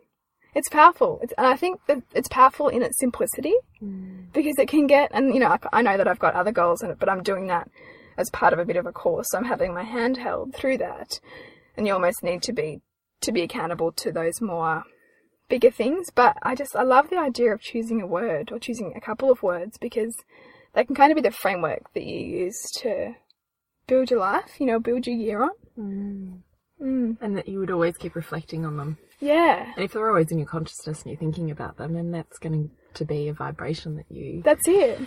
It's 0.59 0.69
powerful, 0.69 1.21
it's, 1.23 1.33
and 1.39 1.47
I 1.47 1.57
think 1.57 1.81
that 1.87 2.03
it's 2.15 2.29
powerful 2.29 2.69
in 2.69 2.83
its 2.83 2.99
simplicity 2.99 3.55
because 4.33 4.59
it 4.59 4.69
can 4.69 4.87
get, 4.87 5.11
and 5.15 5.33
you 5.33 5.41
know, 5.41 5.49
I, 5.49 5.59
I 5.79 5.83
know 5.83 5.97
that 5.97 6.09
I've 6.09 6.19
got 6.19 6.35
other 6.35 6.53
goals 6.53 6.83
in 6.83 6.91
it, 6.91 6.99
but 6.99 7.09
I'm 7.09 7.23
doing 7.23 7.47
that 7.47 7.71
as 8.19 8.29
part 8.31 8.53
of 8.53 8.59
a 8.59 8.65
bit 8.65 8.77
of 8.77 8.85
a 8.85 8.93
course. 8.93 9.29
So 9.31 9.39
I'm 9.39 9.45
having 9.45 9.73
my 9.73 9.85
hand 9.85 10.17
held 10.17 10.55
through 10.55 10.79
that, 10.79 11.21
and 11.77 11.87
you 11.87 11.93
almost 11.95 12.23
need 12.23 12.43
to 12.43 12.53
be 12.53 12.81
to 13.21 13.33
be 13.33 13.43
accountable 13.43 13.93
to 13.93 14.13
those 14.13 14.41
more 14.41 14.83
bigger 15.49 15.71
things. 15.71 16.09
But 16.15 16.37
I 16.43 16.55
just 16.55 16.75
I 16.77 16.83
love 16.83 17.09
the 17.09 17.19
idea 17.19 17.55
of 17.55 17.61
choosing 17.61 18.03
a 18.03 18.07
word 18.07 18.51
or 18.53 18.59
choosing 18.59 18.93
a 18.97 19.01
couple 19.01 19.31
of 19.31 19.43
words 19.43 19.79
because 19.79 20.15
they 20.75 20.85
can 20.85 20.97
kind 20.97 21.13
of 21.13 21.17
be 21.17 21.23
the 21.23 21.31
framework 21.31 21.93
that 21.95 22.05
you 22.05 22.19
use 22.19 22.61
to 22.83 23.15
build 23.87 24.11
your 24.11 24.21
life. 24.21 24.59
You 24.59 24.67
know, 24.67 24.81
build 24.81 25.07
your 25.07 25.17
year 25.17 25.43
on. 25.45 25.51
Mm. 26.83 27.17
And 27.21 27.37
that 27.37 27.49
you 27.49 27.61
would 27.61 27.71
always 27.71 27.97
keep 27.97 28.15
reflecting 28.15 28.67
on 28.67 28.77
them. 28.77 28.99
Yeah, 29.21 29.73
And 29.75 29.85
if 29.85 29.93
they're 29.93 30.09
always 30.09 30.31
in 30.31 30.39
your 30.39 30.47
consciousness 30.47 31.03
and 31.03 31.11
you're 31.11 31.19
thinking 31.19 31.51
about 31.51 31.77
them, 31.77 31.95
then 31.95 32.13
that's 32.13 32.39
going 32.39 32.71
to 32.95 33.05
be 33.05 33.29
a 33.29 33.33
vibration 33.33 33.97
that 33.97 34.07
you, 34.11 34.43
that's 34.45 34.67
it. 34.69 35.01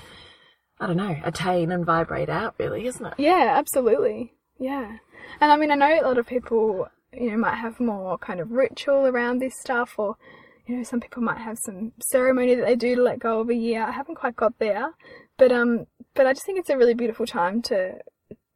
I 0.79 0.87
don't 0.87 0.97
know, 0.97 1.15
attain 1.23 1.71
and 1.71 1.85
vibrate 1.85 2.29
out, 2.29 2.55
really, 2.57 2.87
isn't 2.87 3.05
it? 3.05 3.13
Yeah, 3.17 3.53
absolutely. 3.55 4.33
Yeah. 4.59 4.97
And 5.39 5.51
I 5.51 5.55
mean, 5.55 5.71
I 5.71 5.75
know 5.75 5.99
a 6.01 6.07
lot 6.07 6.17
of 6.17 6.27
people, 6.27 6.87
you 7.13 7.31
know, 7.31 7.37
might 7.37 7.55
have 7.55 7.79
more 7.79 8.17
kind 8.17 8.39
of 8.39 8.51
ritual 8.51 9.05
around 9.07 9.39
this 9.39 9.59
stuff, 9.59 9.93
or, 9.97 10.17
you 10.65 10.75
know, 10.77 10.83
some 10.83 10.99
people 10.99 11.23
might 11.23 11.37
have 11.37 11.57
some 11.59 11.93
ceremony 12.01 12.55
that 12.55 12.65
they 12.65 12.75
do 12.75 12.95
to 12.95 13.01
let 13.01 13.19
go 13.19 13.39
of 13.39 13.49
a 13.49 13.55
year. 13.55 13.83
I 13.83 13.91
haven't 13.91 14.15
quite 14.15 14.35
got 14.35 14.59
there, 14.59 14.91
but, 15.37 15.51
um, 15.51 15.85
but 16.15 16.25
I 16.25 16.33
just 16.33 16.45
think 16.45 16.59
it's 16.59 16.69
a 16.69 16.77
really 16.77 16.95
beautiful 16.95 17.25
time 17.25 17.61
to, 17.63 17.99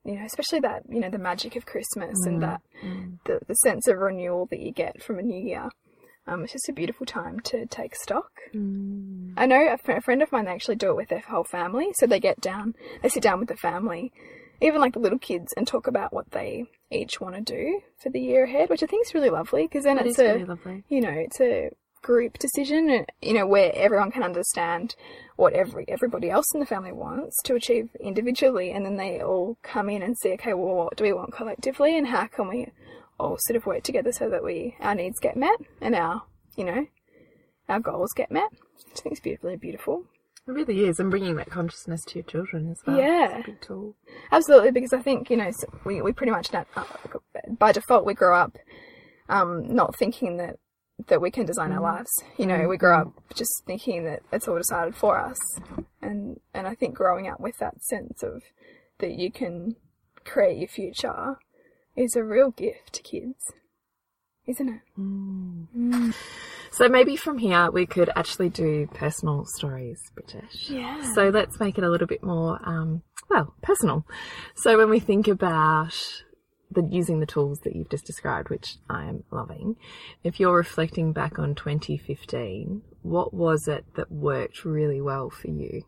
you 0.05 0.15
know, 0.15 0.25
especially 0.25 0.59
that, 0.61 0.83
you 0.87 0.99
know, 0.99 1.09
the 1.09 1.17
magic 1.17 1.55
of 1.55 1.65
Christmas 1.65 2.25
and 2.25 2.41
that, 2.43 2.61
the, 3.25 3.39
the 3.47 3.55
sense 3.55 3.87
of 3.87 3.97
renewal 3.97 4.45
that 4.51 4.59
you 4.59 4.71
get 4.71 5.01
from 5.01 5.19
a 5.19 5.23
new 5.23 5.41
year. 5.43 5.69
Um, 6.27 6.43
it's 6.43 6.53
just 6.53 6.69
a 6.69 6.73
beautiful 6.73 7.05
time 7.05 7.39
to 7.41 7.65
take 7.67 7.95
stock. 7.95 8.31
I 9.37 9.45
know 9.45 9.77
a, 9.87 9.91
a 9.91 10.01
friend 10.01 10.21
of 10.23 10.31
mine, 10.31 10.45
they 10.45 10.51
actually 10.51 10.75
do 10.75 10.89
it 10.91 10.95
with 10.95 11.09
their 11.09 11.19
whole 11.19 11.43
family. 11.43 11.89
So 11.99 12.07
they 12.07 12.19
get 12.19 12.41
down, 12.41 12.73
they 13.01 13.09
sit 13.09 13.21
down 13.23 13.39
with 13.39 13.49
the 13.49 13.55
family, 13.57 14.11
even 14.61 14.81
like 14.81 14.93
the 14.93 14.99
little 14.99 15.19
kids, 15.19 15.53
and 15.55 15.67
talk 15.67 15.85
about 15.87 16.13
what 16.13 16.31
they 16.31 16.65
each 16.91 17.19
want 17.21 17.35
to 17.35 17.41
do 17.41 17.81
for 18.01 18.09
the 18.09 18.19
year 18.19 18.45
ahead, 18.45 18.69
which 18.69 18.81
I 18.83 18.87
think 18.87 19.05
is 19.05 19.13
really 19.13 19.29
lovely 19.29 19.63
because 19.67 19.83
then 19.83 19.97
That 19.97 20.07
it's 20.07 20.19
a, 20.19 20.33
really 20.33 20.45
lovely. 20.45 20.83
you 20.89 21.01
know, 21.01 21.11
it's 21.11 21.39
a 21.41 21.69
group 22.01 22.37
decision, 22.39 23.05
you 23.21 23.33
know, 23.33 23.45
where 23.45 23.71
everyone 23.75 24.11
can 24.11 24.23
understand 24.23 24.95
what 25.35 25.53
every 25.53 25.85
everybody 25.87 26.29
else 26.29 26.45
in 26.53 26.59
the 26.59 26.65
family 26.65 26.91
wants 26.91 27.41
to 27.43 27.55
achieve 27.55 27.89
individually, 27.99 28.71
and 28.71 28.85
then 28.85 28.97
they 28.97 29.21
all 29.21 29.57
come 29.63 29.89
in 29.89 30.01
and 30.01 30.17
see, 30.17 30.31
okay, 30.33 30.53
well, 30.53 30.75
what 30.75 30.95
do 30.95 31.03
we 31.03 31.13
want 31.13 31.33
collectively, 31.33 31.97
and 31.97 32.07
how 32.07 32.27
can 32.27 32.47
we 32.47 32.67
all 33.19 33.37
sort 33.39 33.55
of 33.55 33.65
work 33.65 33.83
together 33.83 34.11
so 34.11 34.29
that 34.29 34.43
we 34.43 34.75
our 34.79 34.95
needs 34.95 35.19
get 35.19 35.37
met 35.37 35.57
and 35.81 35.95
our, 35.95 36.23
you 36.55 36.63
know, 36.63 36.85
our 37.69 37.79
goals 37.79 38.11
get 38.13 38.31
met. 38.31 38.49
I 38.51 38.99
think 38.99 39.13
it's 39.13 39.21
beautifully 39.21 39.55
beautiful. 39.55 40.03
It 40.47 40.51
really 40.51 40.85
is. 40.85 40.99
And 40.99 41.09
bringing 41.09 41.37
that 41.37 41.49
consciousness 41.49 42.03
to 42.05 42.15
your 42.15 42.23
children 42.23 42.69
as 42.69 42.77
well. 42.85 42.97
Yeah. 42.97 43.37
It's 43.37 43.47
a 43.47 43.51
big 43.51 43.61
tool. 43.61 43.95
Absolutely, 44.31 44.71
because 44.71 44.93
I 44.93 45.01
think 45.01 45.29
you 45.29 45.37
know 45.37 45.51
we 45.85 46.01
we 46.01 46.11
pretty 46.13 46.31
much 46.31 46.53
not, 46.53 46.67
uh, 46.75 46.83
by 47.57 47.71
default 47.71 48.05
we 48.05 48.13
grow 48.13 48.37
up 48.37 48.57
um, 49.29 49.73
not 49.73 49.95
thinking 49.95 50.37
that 50.37 50.57
that 51.07 51.21
we 51.21 51.31
can 51.31 51.45
design 51.45 51.71
our 51.71 51.77
mm-hmm. 51.77 51.97
lives. 51.97 52.23
You 52.37 52.45
know, 52.45 52.67
we 52.67 52.77
grow 52.77 53.01
up 53.01 53.13
just 53.33 53.63
thinking 53.65 54.03
that 54.05 54.21
it's 54.31 54.47
all 54.47 54.57
decided 54.57 54.95
for 54.95 55.17
us, 55.17 55.37
and 56.01 56.39
and 56.53 56.67
I 56.67 56.75
think 56.75 56.95
growing 56.95 57.27
up 57.27 57.39
with 57.39 57.57
that 57.59 57.83
sense 57.83 58.23
of 58.23 58.43
that 58.99 59.11
you 59.11 59.31
can 59.31 59.75
create 60.23 60.57
your 60.57 60.67
future 60.67 61.37
is 61.95 62.15
a 62.15 62.23
real 62.23 62.51
gift 62.51 62.93
to 62.93 63.01
kids, 63.01 63.51
isn't 64.47 64.69
it? 64.69 64.81
Mm. 64.97 65.67
Mm. 65.75 66.15
So 66.71 66.89
maybe 66.89 67.15
from 67.15 67.37
here 67.37 67.71
we 67.71 67.85
could 67.85 68.09
actually 68.15 68.49
do 68.49 68.87
personal 68.93 69.45
stories, 69.45 69.99
Bridget. 70.13 70.43
Yeah. 70.69 71.13
So 71.13 71.29
let's 71.29 71.59
make 71.59 71.77
it 71.77 71.83
a 71.85 71.89
little 71.89 72.07
bit 72.07 72.23
more, 72.23 72.59
um, 72.67 73.01
well, 73.29 73.53
personal. 73.61 74.05
So 74.55 74.77
when 74.77 74.89
we 74.89 74.99
think 74.99 75.27
about 75.27 75.95
the 76.71 76.87
using 76.89 77.19
the 77.19 77.25
tools 77.25 77.59
that 77.59 77.75
you've 77.75 77.89
just 77.89 78.05
described, 78.05 78.49
which 78.49 78.77
I 78.89 79.05
am 79.05 79.23
loving, 79.31 79.75
if 80.23 80.39
you're 80.39 80.55
reflecting 80.55 81.13
back 81.13 81.39
on 81.39 81.55
2015, 81.55 82.81
what 83.01 83.33
was 83.33 83.67
it 83.67 83.85
that 83.95 84.11
worked 84.11 84.65
really 84.65 85.01
well 85.01 85.29
for 85.29 85.49
you? 85.49 85.83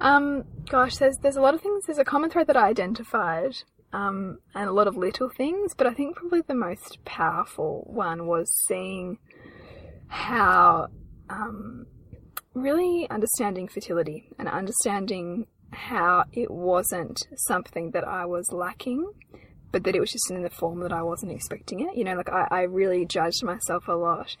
Um, 0.00 0.44
gosh, 0.68 0.96
there's 0.96 1.16
there's 1.18 1.36
a 1.36 1.40
lot 1.40 1.54
of 1.54 1.62
things. 1.62 1.84
There's 1.86 1.98
a 1.98 2.04
common 2.04 2.30
thread 2.30 2.48
that 2.48 2.56
I 2.56 2.68
identified, 2.68 3.56
um, 3.92 4.38
and 4.54 4.68
a 4.68 4.72
lot 4.72 4.86
of 4.86 4.96
little 4.96 5.30
things. 5.30 5.74
But 5.74 5.86
I 5.86 5.94
think 5.94 6.16
probably 6.16 6.42
the 6.42 6.54
most 6.54 7.04
powerful 7.04 7.86
one 7.86 8.26
was 8.26 8.52
seeing 8.66 9.18
how, 10.08 10.88
um, 11.30 11.86
really 12.54 13.08
understanding 13.10 13.68
fertility 13.68 14.28
and 14.38 14.48
understanding 14.48 15.46
how 15.72 16.24
it 16.32 16.50
wasn't 16.50 17.26
something 17.34 17.90
that 17.90 18.06
I 18.06 18.24
was 18.26 18.52
lacking, 18.52 19.10
but 19.76 19.84
that 19.84 19.94
it 19.94 20.00
was 20.00 20.10
just 20.10 20.30
in 20.30 20.42
the 20.42 20.48
form 20.48 20.80
that 20.80 20.90
I 20.90 21.02
wasn't 21.02 21.32
expecting 21.32 21.80
it. 21.80 21.98
You 21.98 22.04
know, 22.04 22.14
like 22.14 22.30
I, 22.30 22.48
I 22.50 22.62
really 22.62 23.04
judged 23.04 23.44
myself 23.44 23.88
a 23.88 23.92
lot 23.92 24.34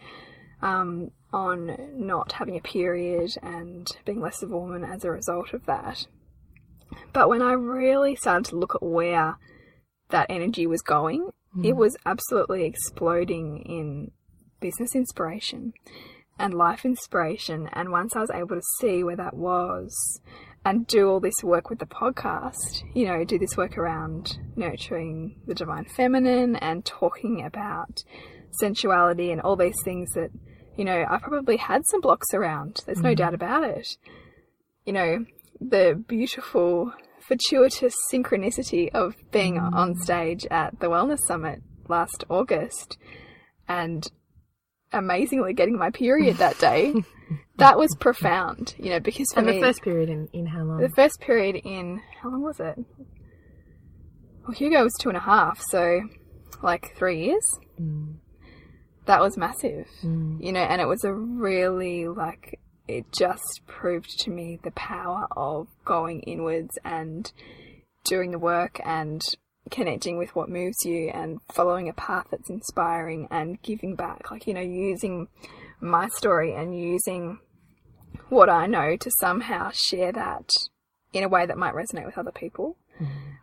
um, 0.62 1.10
on 1.30 1.76
not 1.92 2.32
having 2.32 2.56
a 2.56 2.62
period 2.62 3.32
and 3.42 3.86
being 4.06 4.22
less 4.22 4.42
of 4.42 4.50
a 4.50 4.56
woman 4.56 4.82
as 4.82 5.04
a 5.04 5.10
result 5.10 5.52
of 5.52 5.66
that. 5.66 6.06
But 7.12 7.28
when 7.28 7.42
I 7.42 7.52
really 7.52 8.16
started 8.16 8.46
to 8.46 8.56
look 8.56 8.74
at 8.76 8.82
where 8.82 9.36
that 10.08 10.28
energy 10.30 10.66
was 10.66 10.80
going, 10.80 11.28
it 11.62 11.76
was 11.76 11.98
absolutely 12.06 12.64
exploding 12.64 13.58
in 13.58 14.12
business 14.58 14.94
inspiration 14.94 15.74
and 16.38 16.54
life 16.54 16.86
inspiration. 16.86 17.68
And 17.74 17.90
once 17.90 18.16
I 18.16 18.20
was 18.20 18.30
able 18.30 18.56
to 18.56 18.62
see 18.78 19.04
where 19.04 19.16
that 19.16 19.36
was 19.36 20.18
and 20.66 20.84
do 20.88 21.08
all 21.08 21.20
this 21.20 21.44
work 21.44 21.70
with 21.70 21.78
the 21.78 21.86
podcast, 21.86 22.82
you 22.92 23.06
know, 23.06 23.24
do 23.24 23.38
this 23.38 23.56
work 23.56 23.78
around 23.78 24.36
nurturing 24.56 25.36
the 25.46 25.54
divine 25.54 25.84
feminine 25.84 26.56
and 26.56 26.84
talking 26.84 27.44
about 27.44 28.02
sensuality 28.58 29.30
and 29.30 29.40
all 29.40 29.54
these 29.54 29.80
things 29.84 30.10
that, 30.14 30.30
you 30.76 30.84
know, 30.84 31.06
I 31.08 31.18
probably 31.18 31.56
had 31.56 31.82
some 31.88 32.00
blocks 32.00 32.34
around. 32.34 32.80
There's 32.84 32.98
no 32.98 33.10
mm-hmm. 33.10 33.14
doubt 33.14 33.34
about 33.34 33.62
it. 33.62 33.86
You 34.84 34.92
know, 34.92 35.24
the 35.60 36.02
beautiful, 36.08 36.92
fortuitous 37.20 37.94
synchronicity 38.12 38.90
of 38.92 39.14
being 39.30 39.54
mm-hmm. 39.54 39.72
on 39.72 39.94
stage 39.94 40.46
at 40.50 40.80
the 40.80 40.88
Wellness 40.88 41.20
Summit 41.28 41.62
last 41.88 42.24
August 42.28 42.98
and 43.68 44.10
amazingly 44.92 45.52
getting 45.52 45.78
my 45.78 45.90
period 45.90 46.38
that 46.38 46.58
day. 46.58 46.92
that 47.58 47.78
was 47.78 47.94
profound, 47.98 48.74
you 48.78 48.90
know, 48.90 49.00
because 49.00 49.26
for 49.32 49.40
And 49.40 49.48
me, 49.48 49.54
the 49.54 49.66
first 49.66 49.82
period 49.82 50.08
in, 50.08 50.28
in 50.32 50.46
how 50.46 50.62
long? 50.62 50.80
the 50.80 50.88
first 50.90 51.20
period 51.20 51.56
in 51.64 52.00
how 52.22 52.30
long 52.30 52.42
was 52.42 52.60
it? 52.60 52.78
Well, 54.42 54.56
Hugo 54.56 54.84
was 54.84 54.94
two 55.00 55.08
and 55.08 55.18
a 55.18 55.20
half, 55.20 55.60
so 55.70 56.02
like 56.62 56.94
three 56.96 57.24
years. 57.24 57.44
Mm. 57.80 58.16
That 59.06 59.20
was 59.20 59.36
massive, 59.36 59.88
mm. 60.02 60.42
you 60.42 60.52
know, 60.52 60.60
and 60.60 60.80
it 60.80 60.86
was 60.86 61.04
a 61.04 61.12
really 61.12 62.08
like 62.08 62.60
it 62.88 63.10
just 63.12 63.62
proved 63.66 64.18
to 64.20 64.30
me 64.30 64.58
the 64.62 64.70
power 64.72 65.26
of 65.36 65.66
going 65.84 66.20
inwards 66.22 66.78
and 66.84 67.32
doing 68.04 68.30
the 68.30 68.38
work 68.38 68.80
and 68.84 69.22
connecting 69.70 70.16
with 70.16 70.34
what 70.36 70.48
moves 70.48 70.84
you 70.84 71.10
and 71.12 71.40
following 71.52 71.88
a 71.88 71.92
path 71.92 72.26
that's 72.30 72.50
inspiring 72.50 73.26
and 73.30 73.60
giving 73.62 73.96
back. 73.96 74.30
Like, 74.30 74.46
you 74.46 74.54
know, 74.54 74.60
using 74.60 75.28
my 75.80 76.08
story 76.08 76.52
and 76.54 76.78
using 76.78 77.38
what 78.28 78.48
I 78.48 78.66
know 78.66 78.96
to 78.96 79.10
somehow 79.20 79.70
share 79.72 80.12
that 80.12 80.50
in 81.12 81.22
a 81.24 81.28
way 81.28 81.46
that 81.46 81.56
might 81.58 81.74
resonate 81.74 82.06
with 82.06 82.18
other 82.18 82.32
people. 82.32 82.76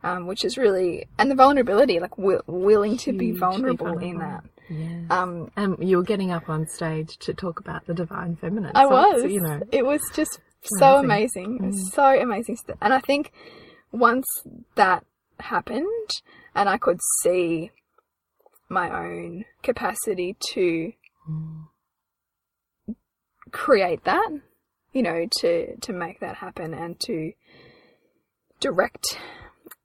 Um, 0.01 0.25
which 0.25 0.43
is 0.43 0.57
really, 0.57 1.07
and 1.19 1.29
the 1.29 1.35
vulnerability, 1.35 1.99
like 1.99 2.17
wi- 2.17 2.41
willing 2.47 2.97
to 2.97 3.13
be 3.13 3.25
Hugely 3.27 3.39
vulnerable, 3.39 3.99
in 3.99 4.17
that. 4.17 4.43
Yeah. 4.67 5.03
Um, 5.11 5.51
And 5.55 5.77
you 5.87 5.97
were 5.97 6.03
getting 6.03 6.31
up 6.31 6.49
on 6.49 6.65
stage 6.67 7.17
to 7.19 7.33
talk 7.35 7.59
about 7.59 7.85
the 7.85 7.93
divine 7.93 8.35
feminine. 8.35 8.71
I 8.75 8.83
So 8.85 8.89
was. 8.89 9.23
You 9.31 9.41
know, 9.41 9.61
it 9.71 9.85
was 9.85 10.01
just 10.15 10.41
so 10.63 10.97
amazing. 10.97 11.59
amazing. 11.59 11.63
It 11.63 11.67
was 11.67 11.93
so 11.93 12.19
amazing. 12.19 12.57
And 12.81 12.93
I 12.93 12.99
think 12.99 13.31
once 13.91 14.25
that 14.73 15.05
happened 15.39 16.09
and 16.55 16.67
I 16.67 16.77
could 16.79 16.99
see 17.21 17.69
my 18.69 18.89
own 18.89 19.45
capacity 19.61 20.35
to 20.53 20.91
create 23.53 24.03
that, 24.03 24.29
you 24.91 25.01
know, 25.01 25.27
to, 25.39 25.77
to 25.77 25.93
make 25.93 26.19
that 26.19 26.36
happen 26.36 26.74
and 26.74 27.00
to 27.01 27.31
direct, 28.60 29.17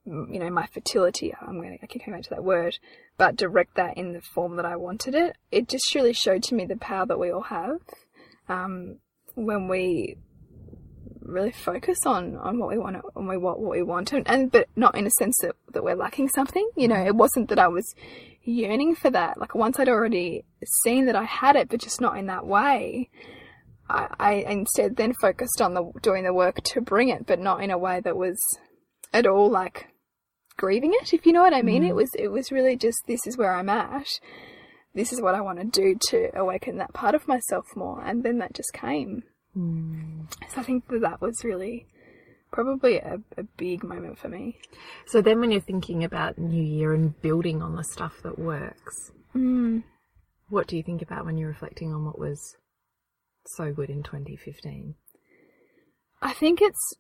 you 0.05 0.41
know, 0.41 0.51
my 0.51 0.67
fertility. 0.67 1.33
I'm 1.41 1.61
going 1.61 1.79
to, 1.79 1.85
I 1.85 1.87
keep 1.87 2.05
coming 2.05 2.19
back 2.19 2.25
to 2.25 2.35
that 2.35 2.43
word, 2.43 2.79
but 3.17 3.37
direct 3.37 3.77
that 3.77 3.97
in 3.97 4.13
the 4.13 4.21
form 4.21 4.57
that 4.57 4.65
I 4.65 4.75
wanted 4.75 5.15
it. 5.15 5.37
It 5.53 5.69
just 5.69 5.95
really 5.95 6.13
showed 6.13 6.43
to 6.45 6.55
me 6.57 6.65
the 6.67 6.77
power 6.77 7.07
that 7.07 7.19
we 7.21 7.31
all 7.31 7.43
have. 7.43 7.79
Um, 8.49 8.99
when 9.35 9.69
we 9.69 10.17
really 11.23 11.53
focus 11.53 11.99
on 12.07 12.37
on 12.37 12.59
what 12.59 12.71
we 12.71 12.79
want 12.79 12.97
we 13.15 13.37
what 13.37 13.61
what 13.61 13.71
we 13.71 13.83
want 13.83 14.13
and, 14.13 14.27
and 14.29 14.51
but 14.51 14.67
not 14.77 14.97
in 14.97 15.07
a 15.07 15.11
sense 15.11 15.37
that, 15.43 15.55
that 15.73 15.85
we're 15.85 15.95
lacking 15.95 16.27
something 16.29 16.67
you 16.75 16.89
know 16.89 16.97
it 16.97 17.15
wasn't 17.15 17.49
that 17.51 17.59
i 17.59 17.69
was 17.69 17.95
yearning 18.43 18.95
for 18.95 19.11
that 19.11 19.39
like 19.39 19.55
once 19.55 19.79
i'd 19.79 19.91
already 19.91 20.43
seen 20.83 21.05
that 21.05 21.15
i 21.15 21.25
had 21.25 21.55
it 21.55 21.69
but 21.69 21.81
just 21.81 22.01
not 22.01 22.17
in 22.17 22.27
that 22.27 22.47
way 22.47 23.11
i, 23.89 24.09
I 24.19 24.33
instead 24.49 24.97
then 24.97 25.15
focused 25.21 25.61
on 25.61 25.75
the 25.75 25.91
doing 26.03 26.25
the 26.25 26.33
work 26.35 26.63
to 26.73 26.81
bring 26.81 27.09
it 27.09 27.27
but 27.27 27.39
not 27.39 27.63
in 27.63 27.71
a 27.71 27.79
way 27.79 28.01
that 28.01 28.17
was 28.17 28.39
at 29.13 29.27
all 29.27 29.51
like 29.51 29.89
grieving 30.57 30.93
it 31.01 31.13
if 31.15 31.25
you 31.27 31.33
know 31.33 31.43
what 31.43 31.55
i 31.55 31.63
mean. 31.63 31.85
It 31.85 31.95
was 31.95 32.11
it 32.19 32.29
was 32.29 32.51
really 32.51 32.77
just 32.77 32.99
this 33.07 33.27
is 33.27 33.37
where 33.39 33.55
i'm 33.55 33.69
at. 33.69 34.09
This 34.95 35.13
is 35.13 35.21
what 35.23 35.35
i 35.35 35.41
want 35.41 35.59
to 35.61 35.65
do 35.65 35.97
to 36.11 36.37
awaken 36.37 36.79
that 36.79 36.93
part 36.93 37.15
of 37.15 37.29
myself 37.29 37.65
more. 37.77 38.03
And 38.05 38.25
then 38.25 38.39
that 38.39 38.55
just 38.55 38.73
came. 38.73 39.23
So 39.55 40.61
I 40.61 40.63
think 40.63 40.89
that 40.89 41.01
that 41.01 41.21
was 41.21 41.45
really 41.45 41.87
probably 42.53 42.97
a, 42.99 43.19
a 43.37 43.43
big 43.57 43.85
moment 43.85 44.19
for 44.19 44.29
me. 44.29 44.59
So 45.07 45.21
then, 45.21 45.41
when 45.41 45.51
you're 45.51 45.61
thinking 45.61 46.05
about 46.05 46.39
New 46.39 46.63
Year 46.63 46.95
and 46.95 47.21
building 47.21 47.61
on 47.63 47.77
the 47.77 47.85
stuff 47.85 48.15
that 48.23 48.39
works, 48.39 49.11
Mm. 49.37 49.83
what 50.49 50.67
do 50.67 50.77
you 50.77 50.83
think 50.83 51.03
about 51.03 51.27
when 51.27 51.37
you're 51.37 51.51
reflecting 51.51 51.93
on 51.93 52.05
what 52.05 52.19
was 52.19 52.57
so 53.57 53.73
good 53.73 53.91
in 53.91 54.03
2015? 54.03 54.95
I 56.21 56.33
think 56.33 56.61
it's 56.61 56.95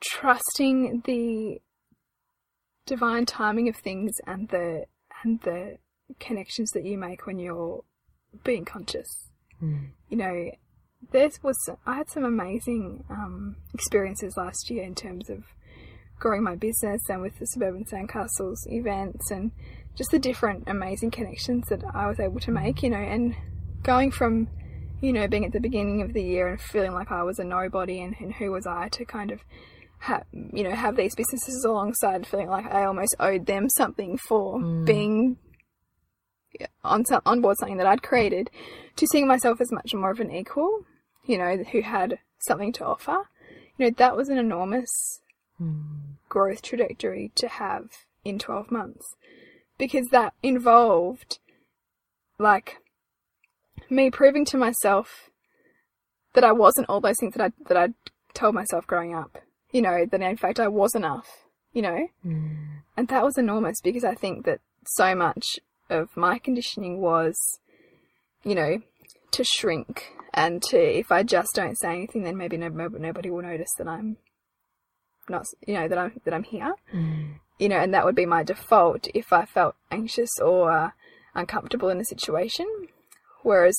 trusting 0.00 1.02
the 1.06 1.60
divine 2.84 3.26
timing 3.26 3.68
of 3.68 3.76
things 3.76 4.12
and 4.26 4.48
the 4.48 4.84
and 5.24 5.40
the 5.40 5.78
connections 6.20 6.70
that 6.70 6.84
you 6.84 6.98
make 6.98 7.26
when 7.26 7.38
you're 7.38 7.82
being 8.44 8.64
conscious. 8.64 9.30
You 10.08 10.16
know, 10.16 10.50
there 11.12 11.30
was 11.42 11.56
I 11.86 11.96
had 11.96 12.10
some 12.10 12.24
amazing 12.24 13.04
um, 13.08 13.56
experiences 13.72 14.36
last 14.36 14.70
year 14.70 14.84
in 14.84 14.94
terms 14.94 15.30
of 15.30 15.44
growing 16.18 16.42
my 16.42 16.54
business 16.54 17.00
and 17.08 17.22
with 17.22 17.38
the 17.38 17.46
Suburban 17.46 17.84
Sandcastles 17.84 18.56
events 18.66 19.30
and 19.30 19.52
just 19.94 20.10
the 20.10 20.18
different 20.18 20.64
amazing 20.66 21.10
connections 21.10 21.66
that 21.68 21.82
I 21.94 22.06
was 22.06 22.20
able 22.20 22.40
to 22.40 22.50
make, 22.50 22.82
you 22.82 22.90
know, 22.90 22.96
and 22.96 23.34
going 23.82 24.10
from, 24.10 24.48
you 25.00 25.12
know, 25.12 25.28
being 25.28 25.44
at 25.44 25.52
the 25.52 25.60
beginning 25.60 26.02
of 26.02 26.12
the 26.12 26.22
year 26.22 26.48
and 26.48 26.60
feeling 26.60 26.92
like 26.92 27.10
I 27.10 27.22
was 27.22 27.38
a 27.38 27.44
nobody 27.44 28.00
and, 28.00 28.16
and 28.18 28.34
who 28.34 28.50
was 28.50 28.66
I 28.66 28.88
to 28.90 29.04
kind 29.04 29.30
of 29.30 29.40
have, 29.98 30.24
you 30.32 30.64
know, 30.64 30.74
have 30.74 30.96
these 30.96 31.14
businesses 31.14 31.64
alongside 31.64 32.26
feeling 32.26 32.48
like 32.48 32.66
I 32.66 32.84
almost 32.84 33.14
owed 33.18 33.46
them 33.46 33.68
something 33.68 34.18
for 34.18 34.58
hmm. 34.58 34.84
being 34.84 35.36
on 36.82 37.04
some, 37.04 37.20
on 37.26 37.40
board 37.40 37.58
something 37.58 37.76
that 37.76 37.86
I'd 37.86 38.02
created 38.02 38.50
to 38.96 39.06
seeing 39.06 39.28
myself 39.28 39.60
as 39.60 39.70
much 39.70 39.94
more 39.94 40.10
of 40.10 40.20
an 40.20 40.30
equal, 40.30 40.84
you 41.24 41.36
know, 41.38 41.58
who 41.72 41.82
had 41.82 42.18
something 42.38 42.72
to 42.74 42.86
offer. 42.86 43.28
You 43.76 43.86
know, 43.86 43.94
that 43.98 44.16
was 44.16 44.28
an 44.28 44.38
enormous 44.38 44.88
hmm. 45.58 45.80
growth 46.28 46.62
trajectory 46.62 47.32
to 47.36 47.48
have 47.48 47.90
in 48.24 48.38
12 48.38 48.70
months 48.70 49.14
because 49.78 50.08
that 50.08 50.32
involved 50.42 51.38
like 52.38 52.78
me 53.90 54.10
proving 54.10 54.44
to 54.46 54.56
myself 54.56 55.30
that 56.34 56.44
I 56.44 56.52
wasn't 56.52 56.88
all 56.88 57.00
those 57.00 57.16
things 57.18 57.34
that 57.34 57.44
I 57.44 57.52
that 57.68 57.76
I 57.76 57.88
told 58.34 58.54
myself 58.54 58.86
growing 58.86 59.14
up. 59.14 59.38
You 59.72 59.82
know, 59.82 60.06
that 60.06 60.20
in 60.20 60.36
fact 60.36 60.60
I 60.60 60.68
was 60.68 60.94
enough, 60.94 61.26
you 61.72 61.82
know? 61.82 62.08
Mm. 62.24 62.82
And 62.96 63.08
that 63.08 63.24
was 63.24 63.36
enormous 63.36 63.80
because 63.82 64.04
I 64.04 64.14
think 64.14 64.46
that 64.46 64.60
so 64.86 65.14
much 65.14 65.58
of 65.90 66.16
my 66.16 66.38
conditioning 66.38 67.00
was, 67.00 67.36
you 68.42 68.54
know, 68.54 68.78
to 69.32 69.44
shrink 69.44 70.12
and 70.32 70.62
to, 70.64 70.78
if 70.78 71.10
I 71.10 71.22
just 71.22 71.48
don't 71.54 71.78
say 71.78 71.90
anything, 71.90 72.22
then 72.22 72.36
maybe 72.36 72.56
no, 72.56 72.68
nobody 72.68 73.30
will 73.30 73.42
notice 73.42 73.68
that 73.78 73.88
I'm 73.88 74.16
not, 75.28 75.44
you 75.66 75.74
know, 75.74 75.88
that 75.88 75.98
I'm, 75.98 76.20
that 76.24 76.34
I'm 76.34 76.44
here. 76.44 76.74
Mm. 76.94 77.40
You 77.58 77.68
know, 77.68 77.78
and 77.78 77.92
that 77.94 78.04
would 78.04 78.14
be 78.14 78.26
my 78.26 78.42
default 78.42 79.08
if 79.14 79.32
I 79.32 79.46
felt 79.46 79.76
anxious 79.90 80.30
or 80.42 80.70
uh, 80.70 80.90
uncomfortable 81.34 81.88
in 81.88 82.00
a 82.00 82.04
situation. 82.04 82.66
Whereas 83.46 83.76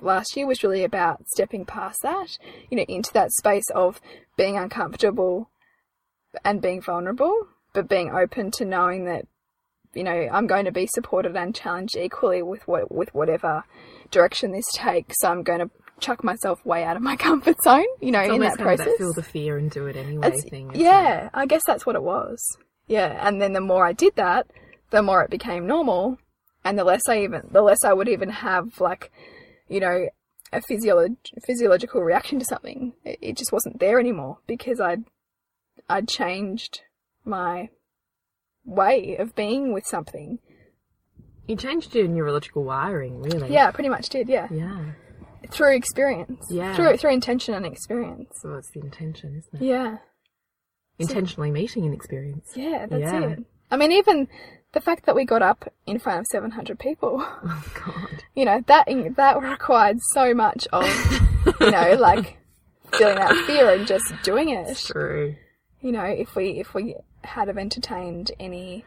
last 0.00 0.36
year 0.36 0.46
was 0.46 0.62
really 0.62 0.84
about 0.84 1.26
stepping 1.34 1.64
past 1.64 1.98
that, 2.02 2.38
you 2.70 2.76
know, 2.76 2.84
into 2.88 3.12
that 3.14 3.32
space 3.32 3.68
of 3.74 4.00
being 4.36 4.56
uncomfortable 4.56 5.50
and 6.44 6.62
being 6.62 6.80
vulnerable, 6.80 7.48
but 7.72 7.88
being 7.88 8.10
open 8.14 8.52
to 8.52 8.64
knowing 8.64 9.06
that, 9.06 9.26
you 9.92 10.04
know, 10.04 10.28
I'm 10.32 10.46
going 10.46 10.66
to 10.66 10.70
be 10.72 10.86
supported 10.94 11.34
and 11.36 11.52
challenged 11.52 11.96
equally 11.96 12.42
with 12.42 12.62
what 12.68 12.92
with 12.92 13.12
whatever 13.12 13.64
direction 14.12 14.52
this 14.52 14.66
takes. 14.72 15.16
So 15.18 15.28
I'm 15.30 15.42
going 15.42 15.60
to 15.60 15.70
chuck 15.98 16.22
myself 16.22 16.64
way 16.64 16.84
out 16.84 16.96
of 16.96 17.02
my 17.02 17.16
comfort 17.28 17.56
zone, 17.64 17.86
you 18.00 18.12
know, 18.12 18.20
It's 18.20 18.34
in 18.34 18.40
that 18.42 18.58
process. 18.58 18.86
that 18.86 18.98
feel 18.98 19.12
the 19.12 19.22
fear 19.24 19.58
and 19.58 19.68
do 19.68 19.86
it 19.86 19.96
anyway 19.96 20.28
It's- 20.28 20.44
thing. 20.48 20.70
yeah, 20.74 21.28
I 21.34 21.46
guess 21.46 21.62
that's 21.66 21.84
what 21.84 21.96
it 21.96 22.04
was. 22.04 22.38
Yeah, 22.86 23.18
and 23.26 23.42
then 23.42 23.52
the 23.52 23.60
more 23.60 23.84
I 23.84 23.92
did 23.94 24.14
that, 24.14 24.46
the 24.90 25.02
more 25.02 25.22
it 25.24 25.30
became 25.30 25.66
normal, 25.66 26.18
and 26.64 26.78
the 26.78 26.84
less 26.84 27.02
I 27.08 27.22
even, 27.22 27.48
the 27.50 27.62
less 27.62 27.84
I 27.84 27.92
would 27.92 28.08
even 28.08 28.28
have 28.30 28.80
like, 28.80 29.10
you 29.68 29.80
know, 29.80 30.08
a 30.52 30.60
physiolog- 30.60 31.16
physiological 31.46 32.02
reaction 32.02 32.38
to 32.38 32.44
something. 32.44 32.94
It, 33.04 33.18
it 33.20 33.36
just 33.36 33.52
wasn't 33.52 33.80
there 33.80 33.98
anymore 34.00 34.38
because 34.46 34.80
I'd, 34.80 35.04
I'd 35.88 36.08
changed 36.08 36.80
my 37.24 37.68
way 38.64 39.16
of 39.16 39.34
being 39.34 39.72
with 39.72 39.84
something. 39.86 40.38
You 41.46 41.56
changed 41.56 41.94
your 41.94 42.08
neurological 42.08 42.64
wiring, 42.64 43.20
really. 43.22 43.52
Yeah, 43.52 43.70
pretty 43.70 43.88
much 43.88 44.08
did. 44.10 44.28
Yeah, 44.28 44.48
Yeah. 44.50 44.92
through 45.50 45.76
experience. 45.76 46.44
Yeah. 46.50 46.74
through 46.76 46.96
through 46.98 47.12
intention 47.12 47.54
and 47.54 47.64
experience. 47.64 48.28
So 48.42 48.54
it's 48.54 48.70
the 48.74 48.80
intention, 48.80 49.36
isn't 49.38 49.62
it? 49.62 49.66
Yeah. 49.66 49.98
Intentionally 50.98 51.50
meeting 51.50 51.86
an 51.86 51.92
experience. 51.94 52.50
Yeah, 52.56 52.86
that's 52.86 53.00
Yeah. 53.00 53.20
it. 53.30 53.38
I 53.70 53.76
mean, 53.76 53.92
even 53.92 54.28
the 54.72 54.80
fact 54.80 55.06
that 55.06 55.14
we 55.14 55.24
got 55.24 55.42
up 55.42 55.72
in 55.86 55.98
front 55.98 56.20
of 56.20 56.26
700 56.26 56.78
people, 56.78 57.16
Oh 57.24 57.64
God. 57.84 58.24
you 58.34 58.44
know, 58.44 58.62
that 58.66 58.86
that 59.16 59.42
required 59.42 59.98
so 60.12 60.34
much 60.34 60.66
of, 60.72 60.86
you 61.60 61.70
know, 61.70 61.94
like 61.98 62.36
feeling 62.92 63.16
that 63.16 63.34
fear 63.46 63.70
and 63.70 63.86
just 63.86 64.12
doing 64.22 64.50
it. 64.50 64.76
True. 64.76 65.34
You 65.80 65.92
know, 65.92 66.04
if 66.04 66.34
we 66.34 66.58
if 66.60 66.74
we 66.74 66.96
had 67.24 67.48
have 67.48 67.58
entertained 67.58 68.32
any, 68.38 68.84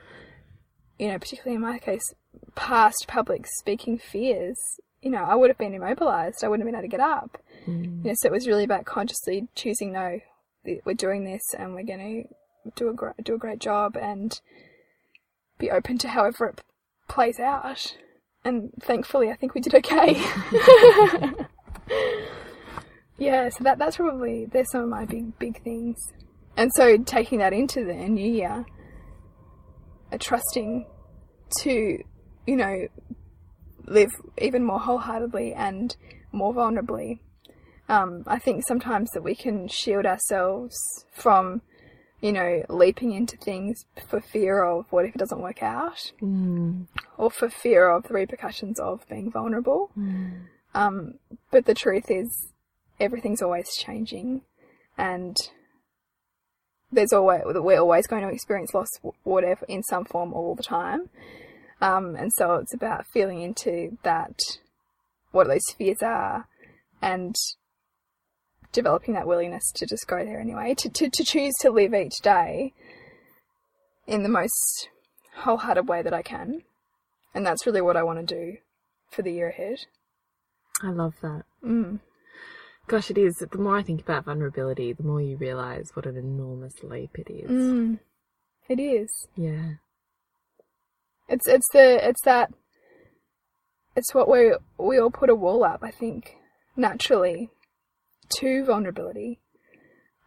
you 0.99 1.07
know, 1.07 1.17
particularly 1.17 1.55
in 1.55 1.61
my 1.61 1.79
case, 1.79 2.13
past 2.55 3.05
public 3.07 3.45
speaking 3.47 3.97
fears, 3.97 4.57
you 5.01 5.09
know, 5.09 5.23
I 5.23 5.35
would 5.35 5.49
have 5.49 5.57
been 5.57 5.73
immobilized. 5.73 6.43
I 6.43 6.47
wouldn't 6.47 6.67
have 6.67 6.71
been 6.71 6.79
able 6.79 6.89
to 6.89 6.97
get 6.97 6.99
up. 6.99 7.37
Mm. 7.65 8.03
You 8.03 8.09
know, 8.09 8.13
so 8.15 8.27
it 8.27 8.31
was 8.31 8.47
really 8.47 8.63
about 8.63 8.85
consciously 8.85 9.47
choosing 9.55 9.93
no, 9.93 10.19
we're 10.85 10.93
doing 10.93 11.23
this 11.23 11.41
and 11.57 11.73
we're 11.73 11.83
going 11.83 12.23
to 12.23 12.71
do 12.75 12.89
a 12.89 12.93
gr- 12.93 13.09
do 13.23 13.35
a 13.35 13.39
great 13.39 13.59
job 13.59 13.97
and 13.99 14.39
be 15.61 15.71
open 15.71 15.97
to 15.99 16.09
however 16.09 16.47
it 16.47 16.61
plays 17.07 17.39
out. 17.39 17.95
And 18.43 18.71
thankfully, 18.81 19.29
I 19.29 19.35
think 19.35 19.53
we 19.53 19.61
did 19.61 19.75
okay. 19.75 20.13
yeah, 23.17 23.49
so 23.49 23.63
that 23.63 23.77
that's 23.77 23.97
probably 23.97 24.45
there's 24.45 24.71
some 24.71 24.81
of 24.81 24.89
my 24.89 25.05
big 25.05 25.37
big 25.37 25.63
things. 25.63 25.97
And 26.57 26.71
so 26.75 26.97
taking 26.97 27.39
that 27.39 27.53
into 27.53 27.85
the 27.85 27.93
new 27.93 28.29
year, 28.29 28.65
uh, 30.11 30.17
trusting 30.19 30.85
to, 31.59 32.03
you 32.47 32.55
know, 32.55 32.87
live 33.85 34.11
even 34.37 34.63
more 34.63 34.79
wholeheartedly 34.79 35.53
and 35.53 35.95
more 36.31 36.53
vulnerably. 36.53 37.19
Um, 37.87 38.23
I 38.25 38.39
think 38.39 38.65
sometimes 38.67 39.09
that 39.11 39.23
we 39.23 39.35
can 39.35 39.67
shield 39.67 40.05
ourselves 40.05 40.75
from, 41.13 41.61
you 42.21 42.31
know, 42.31 42.63
leaping 42.69 43.11
into 43.13 43.35
things 43.35 43.85
for 44.07 44.21
fear 44.21 44.63
of 44.63 44.85
what 44.91 45.05
if 45.05 45.15
it 45.15 45.17
doesn't 45.17 45.41
work 45.41 45.63
out, 45.63 46.11
or 47.17 47.31
for 47.31 47.49
fear 47.49 47.89
of 47.89 48.03
the 48.03 48.13
repercussions 48.13 48.79
of 48.79 49.07
being 49.09 49.31
vulnerable. 49.31 49.89
Um, 50.73 51.15
but 51.51 51.65
the 51.65 51.73
truth 51.73 52.09
is, 52.09 52.53
everything's 52.99 53.41
always 53.41 53.75
changing, 53.75 54.41
and 54.97 55.35
there's 56.91 57.11
always 57.11 57.41
we're 57.45 57.79
always 57.79 58.05
going 58.07 58.21
to 58.21 58.33
experience 58.33 58.73
loss, 58.73 58.89
whatever 59.23 59.65
in 59.67 59.81
some 59.83 60.05
form, 60.05 60.33
all 60.33 60.55
the 60.55 60.63
time. 60.63 61.09
Um, 61.81 62.15
and 62.15 62.31
so 62.37 62.55
it's 62.55 62.73
about 62.75 63.07
feeling 63.11 63.41
into 63.41 63.97
that, 64.03 64.39
what 65.31 65.47
those 65.47 65.65
fears 65.75 66.03
are, 66.03 66.47
and 67.01 67.35
developing 68.71 69.13
that 69.13 69.27
willingness 69.27 69.71
to 69.75 69.85
just 69.85 70.07
go 70.07 70.23
there 70.23 70.39
anyway, 70.39 70.73
to, 70.75 70.89
to, 70.89 71.09
to 71.09 71.23
choose 71.23 71.53
to 71.61 71.71
live 71.71 71.93
each 71.93 72.19
day 72.21 72.73
in 74.07 74.23
the 74.23 74.29
most 74.29 74.89
wholehearted 75.37 75.87
way 75.87 76.01
that 76.01 76.13
I 76.13 76.21
can. 76.21 76.63
And 77.33 77.45
that's 77.45 77.65
really 77.65 77.81
what 77.81 77.97
I 77.97 78.03
want 78.03 78.25
to 78.27 78.35
do 78.35 78.57
for 79.09 79.21
the 79.21 79.31
year 79.31 79.49
ahead. 79.49 79.77
I 80.83 80.89
love 80.89 81.13
that. 81.21 81.43
Mm. 81.63 81.99
Gosh, 82.87 83.11
it 83.11 83.17
is. 83.17 83.35
The 83.35 83.57
more 83.57 83.77
I 83.77 83.83
think 83.83 84.01
about 84.01 84.25
vulnerability, 84.25 84.91
the 84.93 85.03
more 85.03 85.21
you 85.21 85.37
realize 85.37 85.91
what 85.93 86.05
an 86.05 86.17
enormous 86.17 86.83
leap 86.83 87.17
it 87.17 87.31
is. 87.31 87.49
Mm. 87.49 87.99
It 88.67 88.79
is. 88.79 89.27
Yeah. 89.35 89.73
It's 91.29 91.47
it's 91.47 91.67
the 91.71 92.05
it's 92.05 92.21
that 92.25 92.51
it's 93.95 94.13
what 94.13 94.29
we 94.29 94.53
we 94.77 94.97
all 94.99 95.11
put 95.11 95.29
a 95.29 95.35
wall 95.35 95.63
up, 95.63 95.81
I 95.83 95.91
think, 95.91 96.35
naturally 96.75 97.49
to 98.39 98.63
vulnerability. 98.65 99.39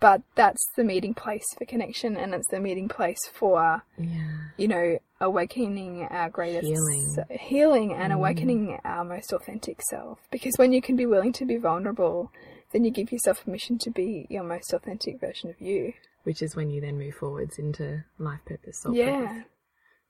But 0.00 0.22
that's 0.34 0.62
the 0.76 0.84
meeting 0.84 1.14
place 1.14 1.44
for 1.56 1.64
connection 1.64 2.16
and 2.16 2.34
it's 2.34 2.48
the 2.50 2.60
meeting 2.60 2.88
place 2.88 3.18
for 3.32 3.82
Yeah. 3.96 4.48
you 4.58 4.68
know, 4.68 4.98
awakening 5.20 6.02
our 6.10 6.28
greatest 6.28 6.66
Healing. 6.66 7.16
healing 7.30 7.92
and 7.94 8.12
Mm. 8.12 8.16
awakening 8.16 8.80
our 8.84 9.04
most 9.04 9.32
authentic 9.32 9.80
self. 9.88 10.18
Because 10.30 10.54
when 10.58 10.72
you 10.72 10.82
can 10.82 10.96
be 10.96 11.06
willing 11.06 11.32
to 11.34 11.46
be 11.46 11.56
vulnerable, 11.56 12.30
then 12.72 12.84
you 12.84 12.90
give 12.90 13.12
yourself 13.12 13.44
permission 13.44 13.78
to 13.78 13.90
be 13.90 14.26
your 14.28 14.42
most 14.42 14.72
authentic 14.74 15.20
version 15.20 15.48
of 15.48 15.60
you. 15.60 15.94
Which 16.24 16.42
is 16.42 16.54
when 16.56 16.70
you 16.70 16.80
then 16.80 16.98
move 16.98 17.14
forwards 17.14 17.58
into 17.58 18.04
life 18.18 18.40
purpose, 18.44 18.80
soul 18.82 18.94
yeah. 18.94 19.26
purpose. 19.26 19.44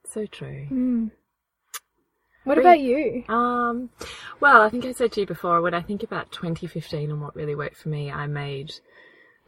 So 0.07 0.27
true. 0.27 0.67
Mm. 0.71 1.11
What 2.45 2.59
about 2.59 2.81
you? 2.81 3.25
Um, 3.29 3.91
well, 4.41 4.63
I 4.63 4.69
think 4.69 4.85
I 4.85 4.93
said 4.93 5.13
to 5.13 5.21
you 5.21 5.27
before, 5.27 5.63
when 5.63 5.75
I 5.75 5.81
think 5.81 6.03
about 6.03 6.31
2015 6.31 7.11
and 7.11 7.21
what 7.21 7.35
really 7.35 7.55
worked 7.55 7.79
for 7.79 7.89
me, 7.89 8.11
I 8.11 8.27
made 8.27 8.73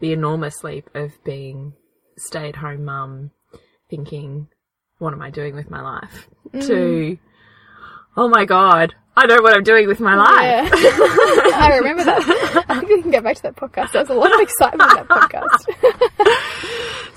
the 0.01 0.13
enormous 0.13 0.65
leap 0.65 0.89
of 0.95 1.13
being 1.23 1.75
stay 2.17 2.49
at 2.49 2.57
home 2.57 2.85
mum, 2.85 3.31
thinking, 3.91 4.49
what 4.99 5.13
am 5.13 5.21
I 5.21 5.31
doing 5.31 5.55
with 5.55 5.71
my 5.71 5.83
life? 5.83 6.29
To, 6.59 7.19
oh 8.17 8.29
my 8.29 8.47
God, 8.47 8.95
I 9.19 9.27
know 9.27 9.41
what 9.41 9.55
I'm 9.55 9.63
doing 9.63 9.87
with 9.89 9.99
my 9.99 10.15
life. 10.15 10.39
Yeah. 10.39 10.69
I 11.55 11.77
remember 11.79 12.05
that. 12.05 12.65
I 12.69 12.79
think 12.81 12.91
we 12.91 13.03
can 13.03 13.11
get 13.11 13.25
back 13.25 13.37
to 13.37 13.43
that 13.45 13.57
podcast. 13.57 13.93
There 13.93 14.03
was 14.03 14.11
a 14.11 14.15
lot 14.15 14.35
of 14.35 14.41
excitement 14.41 14.91
in 14.91 14.97
that 14.97 15.09
podcast. 15.09 15.65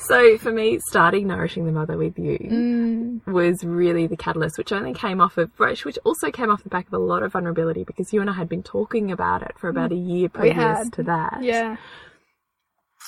So 0.09 0.37
for 0.39 0.51
me, 0.51 0.79
starting 0.89 1.27
Nourishing 1.27 1.65
the 1.65 1.71
Mother 1.71 1.95
with 1.97 2.17
you 2.17 2.37
Mm. 2.39 3.27
was 3.31 3.63
really 3.63 4.07
the 4.07 4.17
catalyst, 4.17 4.57
which 4.57 4.71
only 4.71 4.93
came 4.93 5.21
off 5.21 5.37
of, 5.37 5.51
which 5.57 5.85
which 5.85 5.99
also 6.03 6.31
came 6.31 6.49
off 6.49 6.63
the 6.63 6.69
back 6.69 6.87
of 6.87 6.93
a 6.93 6.97
lot 6.97 7.21
of 7.23 7.31
vulnerability 7.33 7.83
because 7.83 8.11
you 8.11 8.19
and 8.19 8.29
I 8.29 8.33
had 8.33 8.49
been 8.49 8.63
talking 8.63 9.11
about 9.11 9.43
it 9.43 9.51
for 9.59 9.69
about 9.69 9.91
a 9.91 9.95
year 9.95 10.27
previous 10.27 10.89
to 10.91 11.03
that. 11.03 11.39
Yeah. 11.41 11.77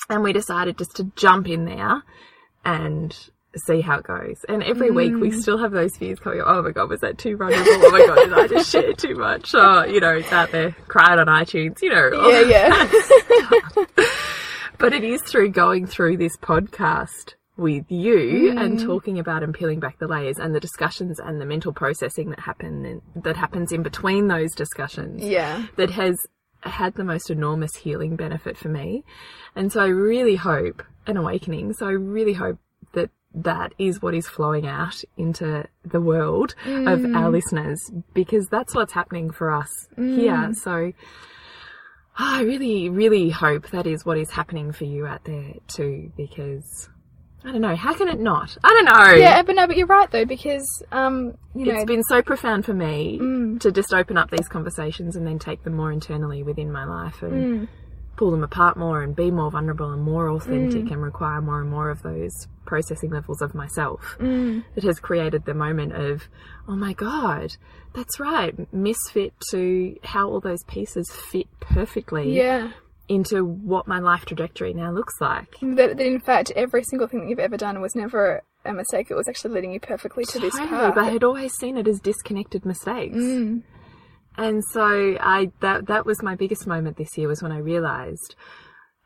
and 0.09 0.23
we 0.23 0.31
decided 0.33 0.77
just 0.77 0.95
to 0.97 1.05
jump 1.15 1.47
in 1.47 1.65
there 1.65 2.03
and 2.65 3.15
see 3.67 3.81
how 3.81 3.97
it 3.99 4.03
goes. 4.03 4.43
And 4.49 4.61
every 4.63 4.91
week 4.91 5.13
we 5.15 5.29
Mm. 5.29 5.41
still 5.41 5.57
have 5.57 5.71
those 5.71 5.95
fears 5.97 6.19
coming. 6.19 6.39
up. 6.41 6.47
Oh 6.49 6.61
my 6.61 6.71
god, 6.71 6.89
was 6.89 7.01
that 7.01 7.17
too 7.17 7.35
vulnerable? 7.37 7.65
Oh 7.67 7.91
my 7.91 8.05
god, 8.05 8.15
did 8.15 8.33
I 8.33 8.47
just 8.47 8.69
share 8.71 8.93
too 8.93 9.15
much? 9.15 9.51
Oh, 9.55 9.83
you 9.85 9.99
know, 9.99 10.13
it's 10.17 10.31
out 10.31 10.51
there 10.51 10.71
crying 10.87 11.19
on 11.19 11.27
iTunes. 11.27 11.81
You 11.81 11.89
know, 11.89 12.29
Yeah, 12.29 12.41
yeah. 12.41 12.87
but 14.81 14.93
it 14.93 15.03
is 15.03 15.21
through 15.21 15.49
going 15.49 15.85
through 15.87 16.17
this 16.17 16.35
podcast 16.37 17.35
with 17.57 17.85
you 17.91 18.51
and 18.57 18.79
Mm. 18.79 18.85
talking 18.85 19.19
about 19.19 19.43
and 19.43 19.53
peeling 19.53 19.79
back 19.79 19.99
the 19.99 20.07
layers 20.07 20.37
and 20.39 20.55
the 20.55 20.59
discussions 20.59 21.19
and 21.19 21.39
the 21.39 21.45
mental 21.45 21.71
processing 21.73 22.29
that 22.31 22.39
happen 22.39 22.85
and 22.85 23.01
that 23.23 23.37
happens 23.37 23.71
in 23.71 23.83
between 23.83 24.27
those 24.27 24.51
discussions 24.55 25.23
yeah. 25.23 25.65
that 25.75 25.91
has 25.91 26.15
had 26.63 26.95
the 26.95 27.03
most 27.03 27.29
enormous 27.29 27.75
healing 27.75 28.15
benefit 28.15 28.57
for 28.57 28.69
me. 28.69 29.03
And 29.55 29.71
so 29.71 29.81
I 29.81 29.87
really 29.87 30.35
hope 30.35 30.83
an 31.07 31.17
awakening. 31.17 31.73
So 31.73 31.87
I 31.87 31.91
really 31.91 32.33
hope 32.33 32.57
that 32.93 33.09
that 33.33 33.73
is 33.77 34.01
what 34.01 34.13
is 34.13 34.27
flowing 34.27 34.67
out 34.67 35.03
into 35.17 35.65
the 35.83 36.01
world 36.01 36.53
of 36.65 37.05
our 37.15 37.29
listeners 37.29 37.79
because 38.13 38.47
that's 38.47 38.75
what's 38.75 38.93
happening 38.93 39.31
for 39.31 39.51
us 39.51 39.69
here. 39.95 40.51
So 40.53 40.93
I 42.23 42.41
really, 42.43 42.87
really 42.89 43.29
hope 43.31 43.71
that 43.71 43.87
is 43.87 44.05
what 44.05 44.17
is 44.17 44.29
happening 44.29 44.71
for 44.73 44.85
you 44.85 45.07
out 45.07 45.23
there 45.23 45.53
too 45.67 46.11
because 46.15 46.87
I 47.43 47.51
don't 47.51 47.61
know, 47.61 47.75
how 47.75 47.95
can 47.95 48.07
it 48.07 48.19
not? 48.19 48.55
I 48.63 48.69
don't 48.69 48.85
know. 48.85 49.15
Yeah, 49.17 49.41
but 49.41 49.55
no, 49.55 49.65
but 49.65 49.75
you're 49.75 49.87
right 49.87 50.09
though, 50.11 50.25
because, 50.25 50.83
um, 50.91 51.35
you 51.55 51.65
know, 51.65 51.73
It's 51.73 51.85
been 51.85 52.03
so 52.03 52.21
profound 52.21 52.65
for 52.65 52.73
me 52.75 53.17
Mm. 53.19 53.59
to 53.61 53.71
just 53.71 53.91
open 53.91 54.17
up 54.17 54.29
these 54.29 54.47
conversations 54.47 55.15
and 55.15 55.25
then 55.25 55.39
take 55.39 55.63
them 55.63 55.73
more 55.73 55.91
internally 55.91 56.43
within 56.43 56.71
my 56.71 56.85
life 56.85 57.23
and 57.23 57.33
Mm. 57.63 57.67
Pull 58.21 58.29
them 58.29 58.43
apart 58.43 58.77
more 58.77 59.01
and 59.01 59.15
be 59.15 59.31
more 59.31 59.49
vulnerable 59.49 59.89
and 59.91 60.03
more 60.03 60.29
authentic 60.29 60.83
Mm. 60.85 60.91
and 60.91 61.01
require 61.01 61.41
more 61.41 61.59
and 61.59 61.71
more 61.71 61.89
of 61.89 62.03
those 62.03 62.29
processing 62.67 63.09
levels 63.09 63.41
of 63.41 63.55
myself. 63.55 64.15
Mm. 64.19 64.63
It 64.75 64.83
has 64.83 64.99
created 64.99 65.45
the 65.45 65.55
moment 65.55 65.93
of, 65.93 66.27
oh 66.67 66.75
my 66.75 66.93
God, 66.93 67.57
that's 67.95 68.19
right, 68.19 68.53
misfit 68.71 69.33
to 69.49 69.95
how 70.03 70.29
all 70.29 70.39
those 70.39 70.63
pieces 70.67 71.11
fit 71.11 71.47
perfectly 71.59 72.37
yeah. 72.37 72.73
into 73.09 73.43
what 73.43 73.87
my 73.87 73.97
life 73.97 74.23
trajectory 74.25 74.75
now 74.75 74.91
looks 74.91 75.15
like. 75.19 75.55
That, 75.59 75.97
that 75.97 76.05
in 76.05 76.19
fact, 76.19 76.51
every 76.55 76.83
single 76.83 77.07
thing 77.07 77.21
that 77.21 77.29
you've 77.29 77.39
ever 77.39 77.57
done 77.57 77.81
was 77.81 77.95
never 77.95 78.43
a 78.63 78.71
mistake. 78.71 79.09
It 79.09 79.15
was 79.15 79.27
actually 79.27 79.55
leading 79.55 79.73
you 79.73 79.79
perfectly 79.79 80.25
to 80.25 80.37
this 80.37 80.53
Totally, 80.53 80.69
path. 80.69 80.93
but 80.93 81.05
I 81.05 81.09
had 81.09 81.23
always 81.23 81.53
seen 81.55 81.75
it 81.75 81.87
as 81.87 81.99
disconnected 81.99 82.65
mistakes. 82.67 83.17
Mm. 83.17 83.63
And 84.37 84.63
so 84.71 85.17
I 85.19 85.51
that 85.59 85.87
that 85.87 86.05
was 86.05 86.23
my 86.23 86.35
biggest 86.35 86.65
moment 86.65 86.97
this 86.97 87.17
year 87.17 87.27
was 87.27 87.41
when 87.41 87.51
I 87.51 87.57
realized 87.57 88.35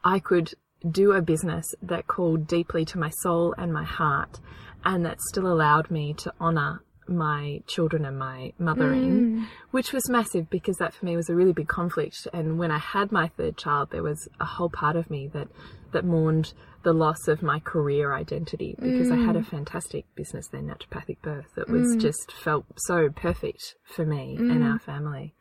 I 0.04 0.20
could 0.20 0.54
do 0.90 1.14
a 1.14 1.22
business 1.22 1.66
that 1.82 2.08
called 2.08 2.48
deeply 2.48 2.86
to 2.86 3.00
my 3.00 3.10
soul 3.10 3.56
and 3.58 3.74
my 3.74 3.84
heart 3.84 4.40
and 4.84 5.04
that 5.06 5.20
still 5.20 5.48
allowed 5.48 5.90
me 5.90 6.14
to 6.14 6.34
honor 6.40 6.84
my 7.08 7.62
children 7.68 8.06
and 8.06 8.18
my 8.18 8.54
mothering, 8.58 9.12
mm. 9.12 9.48
which 9.72 9.94
was 9.94 10.10
massive 10.10 10.50
because 10.50 10.78
that 10.78 10.94
for 10.94 11.06
me 11.06 11.16
was 11.16 11.30
a 11.30 11.36
really 11.36 11.54
big 11.54 11.68
conflict. 11.68 12.28
And 12.34 12.58
when 12.58 12.72
I 12.72 12.80
had 12.80 13.12
my 13.12 13.28
third 13.30 13.58
child, 13.58 13.90
there 13.92 14.04
was 14.04 14.28
a 14.40 14.46
whole 14.46 14.70
part 14.70 14.96
of 14.96 15.10
me 15.10 15.28
that 15.34 15.48
that 15.92 16.04
mourned 16.04 16.54
the 16.84 16.94
loss 16.94 17.28
of 17.28 17.42
my 17.42 17.60
career 17.60 18.14
identity 18.14 18.76
because 18.80 19.10
I 19.10 19.16
had 19.16 19.36
a 19.36 19.42
mm. 19.42 19.48
fantastic 19.48 20.06
business 20.16 20.48
then, 20.50 20.68
naturopathic 20.68 21.22
birth, 21.22 21.48
that 21.56 21.70
was 21.70 21.96
mm. 21.96 22.02
just 22.02 22.32
felt 22.32 22.66
so 22.78 23.10
perfect 23.10 23.76
for 23.84 24.06
me 24.06 24.36
and 24.38 24.64
our 24.64 24.78
family. 24.78 25.34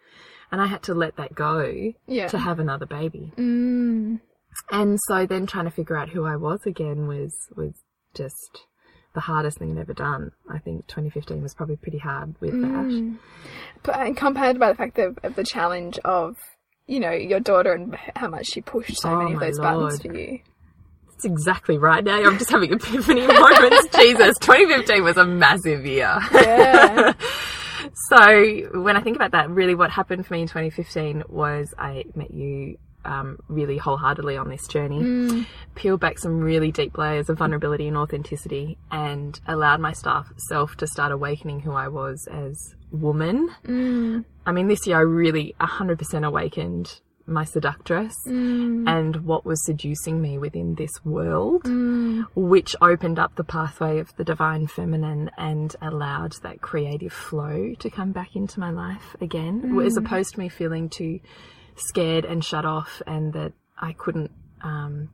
And 0.50 0.61
I 0.62 0.66
had 0.66 0.83
to 0.85 0.94
let 0.94 1.16
that 1.16 1.35
go 1.35 1.92
Yeah. 2.07 2.29
to 2.29 2.38
have 2.38 2.61
another 2.61 2.87
baby. 2.87 3.33
Mm. 3.37 4.20
And 4.70 4.98
so 5.09 5.27
then 5.27 5.46
trying 5.46 5.66
to 5.66 5.70
figure 5.70 5.96
out 5.96 6.11
who 6.11 6.24
I 6.24 6.37
was 6.37 6.61
again 6.64 7.07
was 7.07 7.35
was 7.57 7.74
just 8.14 8.66
the 9.14 9.20
hardest 9.20 9.59
thing 9.59 9.72
I've 9.72 9.79
ever 9.79 9.94
done. 9.94 10.33
I 10.50 10.59
think 10.59 10.87
2015 10.88 11.42
was 11.42 11.55
probably 11.55 11.77
pretty 11.77 11.98
hard 11.98 12.35
with 12.40 12.61
that. 12.61 12.68
Mm. 12.68 13.18
But 13.83 13.96
uh, 13.96 14.00
and 14.00 14.16
compounded 14.16 14.59
by 14.61 14.70
the 14.70 14.74
fact 14.77 14.98
of, 14.98 15.18
of 15.22 15.37
the 15.37 15.44
challenge 15.44 15.98
of, 16.05 16.37
you 16.87 17.00
know, 17.00 17.12
your 17.12 17.40
daughter 17.40 17.72
and 17.72 17.96
how 18.16 18.29
much 18.29 18.46
she 18.46 18.61
pushed 18.61 19.00
so 19.00 19.11
Oh, 19.11 19.18
many 19.22 19.35
of 19.35 19.40
those 19.40 19.59
buttons 19.59 20.03
for 20.03 20.14
you. 20.14 20.40
That's 21.09 21.24
exactly 21.24 21.79
right. 21.79 22.03
Now 22.05 22.22
I'm 22.22 22.38
just 22.38 22.50
having 22.50 22.72
epiphany 22.72 23.27
moments. 23.27 23.88
Jesus, 23.96 24.37
2015 24.40 25.05
was 25.05 25.16
a 25.16 25.24
massive 25.24 25.87
year. 25.87 26.18
Yeah. 26.33 27.14
So 28.09 28.81
when 28.81 28.96
I 28.96 29.00
think 29.03 29.14
about 29.14 29.33
that, 29.33 29.50
really 29.50 29.74
what 29.74 29.90
happened 29.90 30.27
for 30.27 30.35
me 30.35 30.42
in 30.42 30.48
2015 30.48 31.24
was 31.29 31.72
I 31.79 32.05
met 32.14 32.33
you 32.33 32.77
um, 33.05 33.38
really 33.49 33.79
wholeheartedly 33.79 34.37
on 34.37 34.49
this 34.49 34.67
journey, 34.67 35.47
peeled 35.75 36.01
back 36.01 36.19
some 36.19 36.40
really 36.40 36.73
deep 36.73 36.97
layers 36.99 37.29
of 37.29 37.38
vulnerability 37.38 37.88
and 37.88 37.97
authenticity, 37.97 38.79
and 38.90 39.40
allowed 39.47 39.81
my 39.81 39.93
staff 39.93 40.33
self 40.49 40.77
to 40.77 40.87
start 40.87 41.12
awakening 41.12 41.61
who 41.61 41.73
I 41.73 41.88
was 41.88 42.27
as 42.31 42.75
woman. 42.90 43.51
Mm. 43.64 44.25
I 44.47 44.53
mean, 44.53 44.69
this 44.69 44.87
year 44.87 44.99
I 44.99 45.01
really 45.01 45.55
100% 45.61 46.27
awakened 46.27 47.01
my 47.27 47.45
seductress 47.45 48.14
and 48.27 49.17
what 49.25 49.47
was 49.47 49.64
seducing 49.64 50.21
me 50.21 50.37
within 50.38 50.75
this 50.75 50.90
world, 51.05 51.67
which 52.35 52.77
opened 52.83 53.19
up 53.19 53.35
the 53.37 53.45
pathway 53.45 53.99
of 53.99 54.14
the 54.17 54.25
divine 54.25 54.67
feminine 54.67 55.31
and 55.38 55.75
allowed 55.81 56.33
that 56.43 56.61
creative 56.61 57.12
flow 57.12 57.73
to 57.79 57.90
come 57.90 58.12
back 58.12 58.37
into 58.37 58.61
my 58.61 58.71
life 58.71 59.17
again, 59.21 59.79
as 59.81 59.97
opposed 59.97 60.35
to 60.35 60.40
me 60.40 60.49
feeling 60.49 60.88
too 60.88 61.21
scared 61.76 62.24
and 62.24 62.44
shut 62.44 62.64
off 62.64 63.02
and 63.06 63.32
that 63.32 63.52
I 63.78 63.92
couldn't. 63.92 64.30
Um, 64.62 65.10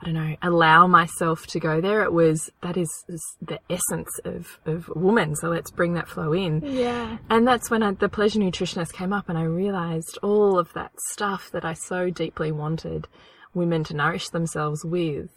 I 0.00 0.04
don't 0.04 0.14
know, 0.14 0.36
allow 0.42 0.86
myself 0.86 1.46
to 1.48 1.60
go 1.60 1.80
there. 1.80 2.02
It 2.02 2.12
was, 2.12 2.50
that 2.62 2.76
is, 2.76 2.88
is 3.08 3.22
the 3.40 3.58
essence 3.68 4.08
of, 4.24 4.58
of 4.66 4.88
woman. 4.94 5.34
So 5.36 5.48
let's 5.48 5.70
bring 5.70 5.94
that 5.94 6.08
flow 6.08 6.32
in. 6.32 6.62
Yeah. 6.64 7.18
And 7.28 7.46
that's 7.46 7.70
when 7.70 7.82
I, 7.82 7.92
the 7.92 8.08
pleasure 8.08 8.38
nutritionist 8.38 8.92
came 8.92 9.12
up 9.12 9.28
and 9.28 9.36
I 9.36 9.42
realized 9.42 10.18
all 10.22 10.58
of 10.58 10.72
that 10.74 10.92
stuff 11.10 11.50
that 11.52 11.64
I 11.64 11.74
so 11.74 12.10
deeply 12.10 12.52
wanted 12.52 13.08
women 13.52 13.84
to 13.84 13.94
nourish 13.94 14.28
themselves 14.30 14.84
with 14.84 15.30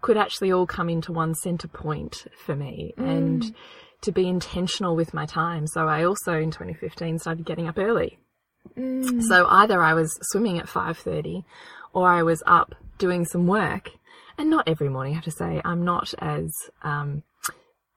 could 0.00 0.16
actually 0.16 0.52
all 0.52 0.66
come 0.66 0.88
into 0.88 1.12
one 1.12 1.34
center 1.34 1.68
point 1.68 2.26
for 2.44 2.56
me 2.56 2.94
and 2.96 3.54
to 4.00 4.12
be 4.12 4.26
intentional 4.26 4.96
with 4.96 5.12
my 5.12 5.26
time. 5.26 5.66
So 5.66 5.86
I 5.86 6.04
also 6.04 6.32
in 6.32 6.50
2015 6.50 7.18
started 7.18 7.44
getting 7.44 7.68
up 7.68 7.78
early. 7.78 8.18
So 8.76 9.46
either 9.48 9.82
I 9.82 9.94
was 9.94 10.16
swimming 10.30 10.58
at 10.58 10.66
5:30 10.66 11.44
or 11.92 12.08
I 12.08 12.22
was 12.22 12.42
up 12.46 12.74
doing 12.98 13.24
some 13.24 13.46
work. 13.46 13.90
And 14.38 14.48
not 14.48 14.68
every 14.68 14.88
morning, 14.88 15.12
I 15.12 15.16
have 15.16 15.24
to 15.24 15.30
say, 15.30 15.60
I'm 15.64 15.84
not 15.84 16.14
as 16.18 16.50
um, 16.82 17.22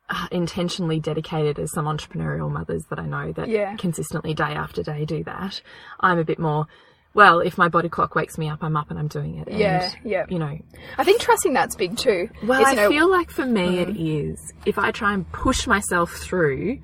uh, 0.10 0.28
intentionally 0.32 1.00
dedicated 1.00 1.58
as 1.60 1.72
some 1.72 1.86
entrepreneurial 1.86 2.52
mothers 2.52 2.84
that 2.90 3.00
I 3.00 3.06
know 3.06 3.32
that 3.34 3.48
Yeah. 3.48 3.76
consistently 3.78 4.34
day 4.34 4.54
after 4.54 4.84
day 4.84 5.06
do 5.06 5.24
that. 5.24 5.62
I'm 6.02 6.18
a 6.20 6.26
bit 6.26 6.40
more, 6.40 6.68
well, 7.14 7.40
if 7.40 7.58
my 7.58 7.70
body 7.70 7.88
clock 7.88 8.16
wakes 8.16 8.38
me 8.38 8.50
up, 8.50 8.62
I'm 8.62 8.76
up 8.76 8.90
and 8.90 9.00
I'm 9.00 9.08
doing 9.08 9.38
it. 9.38 9.48
And, 9.48 9.58
Yeah, 9.58 9.90
yeah. 10.04 10.26
You 10.28 10.40
know, 10.40 10.58
I 10.98 11.04
think 11.06 11.22
trusting 11.22 11.54
that's 11.54 11.76
big 11.76 11.96
too. 11.98 12.30
well, 12.46 12.66
I 12.66 12.74
know, 12.74 12.90
feel 12.90 13.10
like 13.10 13.30
for 13.30 13.46
me 13.46 13.80
it 13.80 13.96
is. 13.96 14.38
If 14.66 14.78
I 14.78 14.92
try 14.92 15.14
and 15.14 15.32
push 15.32 15.66
myself 15.66 16.12
through, 16.12 16.80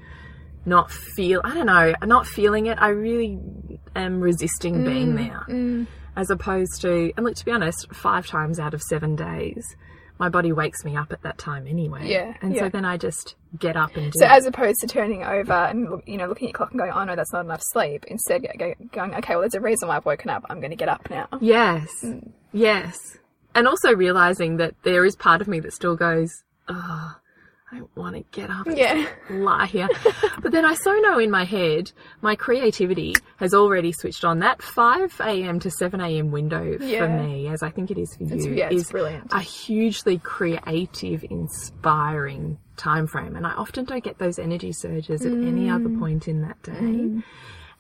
not 0.66 0.90
feel, 0.92 1.42
I 1.44 1.54
don't 1.54 1.66
know, 1.66 1.96
not 2.06 2.28
feeling 2.28 2.68
it, 2.68 2.78
I 2.80 2.90
really 2.90 3.40
am 3.96 4.22
resisting 4.22 4.76
Mm, 4.84 4.86
being 4.86 5.16
there. 5.16 5.88
As 6.16 6.30
opposed 6.30 6.82
to, 6.82 7.14
and 7.16 7.26
look, 7.26 7.36
to 7.36 7.46
be 7.46 7.52
honest, 7.52 7.88
five 7.94 8.28
times 8.28 8.60
out 8.60 8.74
of 8.74 8.82
seven 8.82 9.16
days, 9.16 9.64
my 10.18 10.28
body 10.28 10.52
wakes 10.52 10.84
me 10.84 10.98
up 10.98 11.14
at 11.14 11.22
that 11.22 11.38
time 11.38 11.66
anyway. 11.66 12.10
Yeah, 12.12 12.34
And 12.42 12.54
yeah. 12.54 12.64
so 12.64 12.70
then 12.70 12.84
I 12.84 12.98
just 12.98 13.36
get 13.58 13.78
up 13.78 13.96
and 13.96 14.12
do 14.12 14.20
So 14.20 14.26
it. 14.26 14.32
as 14.32 14.46
opposed 14.46 14.82
to 14.82 14.88
turning 14.88 15.24
over 15.24 15.54
and 15.54 16.02
you 16.06 16.18
know 16.18 16.28
looking 16.28 16.48
at 16.48 16.52
your 16.52 16.58
clock 16.58 16.72
and 16.72 16.80
going, 16.80 16.92
oh 16.92 17.06
no, 17.06 17.16
that's 17.16 17.32
not 17.32 17.46
enough 17.46 17.62
sleep. 17.72 18.04
Instead, 18.08 18.42
go- 18.42 18.50
go- 18.58 18.74
going, 18.92 19.14
okay, 19.16 19.36
well, 19.36 19.42
there's 19.42 19.54
a 19.54 19.62
reason 19.62 19.88
why 19.88 19.96
I've 19.96 20.06
woken 20.06 20.30
up. 20.30 20.46
I'm 20.50 20.60
going 20.60 20.72
to 20.72 20.76
get 20.76 20.90
up 20.90 21.10
now. 21.10 21.28
Yes. 21.40 21.88
Mm. 22.04 22.32
Yes. 22.52 23.18
And 23.56 23.66
also 23.68 23.96
realizing 23.96 24.58
that 24.58 24.76
there 24.84 25.06
is 25.06 25.16
part 25.16 25.40
of 25.42 25.48
me 25.48 25.62
that 25.62 25.72
still 25.74 25.96
goes, 25.96 26.30
oh, 26.68 27.16
I 27.72 27.82
want 27.96 28.16
to 28.16 28.24
get 28.32 28.50
up 28.50 28.66
and 28.66 28.78
Yeah. 28.78 29.08
lie 29.30 29.68
here. 29.68 29.88
but 30.42 30.52
then 30.52 30.66
I 30.66 30.74
so 30.74 30.92
know 30.96 31.20
in 31.20 31.30
my 31.30 31.44
head, 31.46 31.92
my 32.22 32.36
creativity 32.36 33.14
has 33.38 33.54
already 33.54 33.92
switched 33.92 34.26
on. 34.26 34.40
That 34.40 34.62
5 34.62 35.22
a.m. 35.22 35.60
to 35.60 35.70
7 35.70 36.02
a.m. 36.02 36.32
window 36.32 36.78
for 36.80 37.08
me, 37.10 37.48
as 37.48 37.62
I 37.62 37.70
think 37.70 37.92
it 37.92 37.98
is 38.00 38.16
for 38.16 38.24
It's- 38.24 38.46
you, 38.46 38.54
yeah, 38.54 38.70
is 38.72 38.90
brilliant. 38.90 39.32
a 39.34 39.40
hugely 39.40 40.18
creative, 40.18 41.24
inspiring 41.30 42.58
time 42.78 43.08
frame. 43.08 43.36
And 43.36 43.46
I 43.46 43.52
often 43.52 43.86
don't 43.86 44.04
get 44.04 44.18
those 44.18 44.40
energy 44.40 44.72
surges 44.72 45.26
at 45.26 45.32
any 45.32 45.70
other 45.70 45.90
Mm. 45.90 46.00
point 46.00 46.28
in 46.28 46.42
that 46.42 46.62
day. 46.64 47.22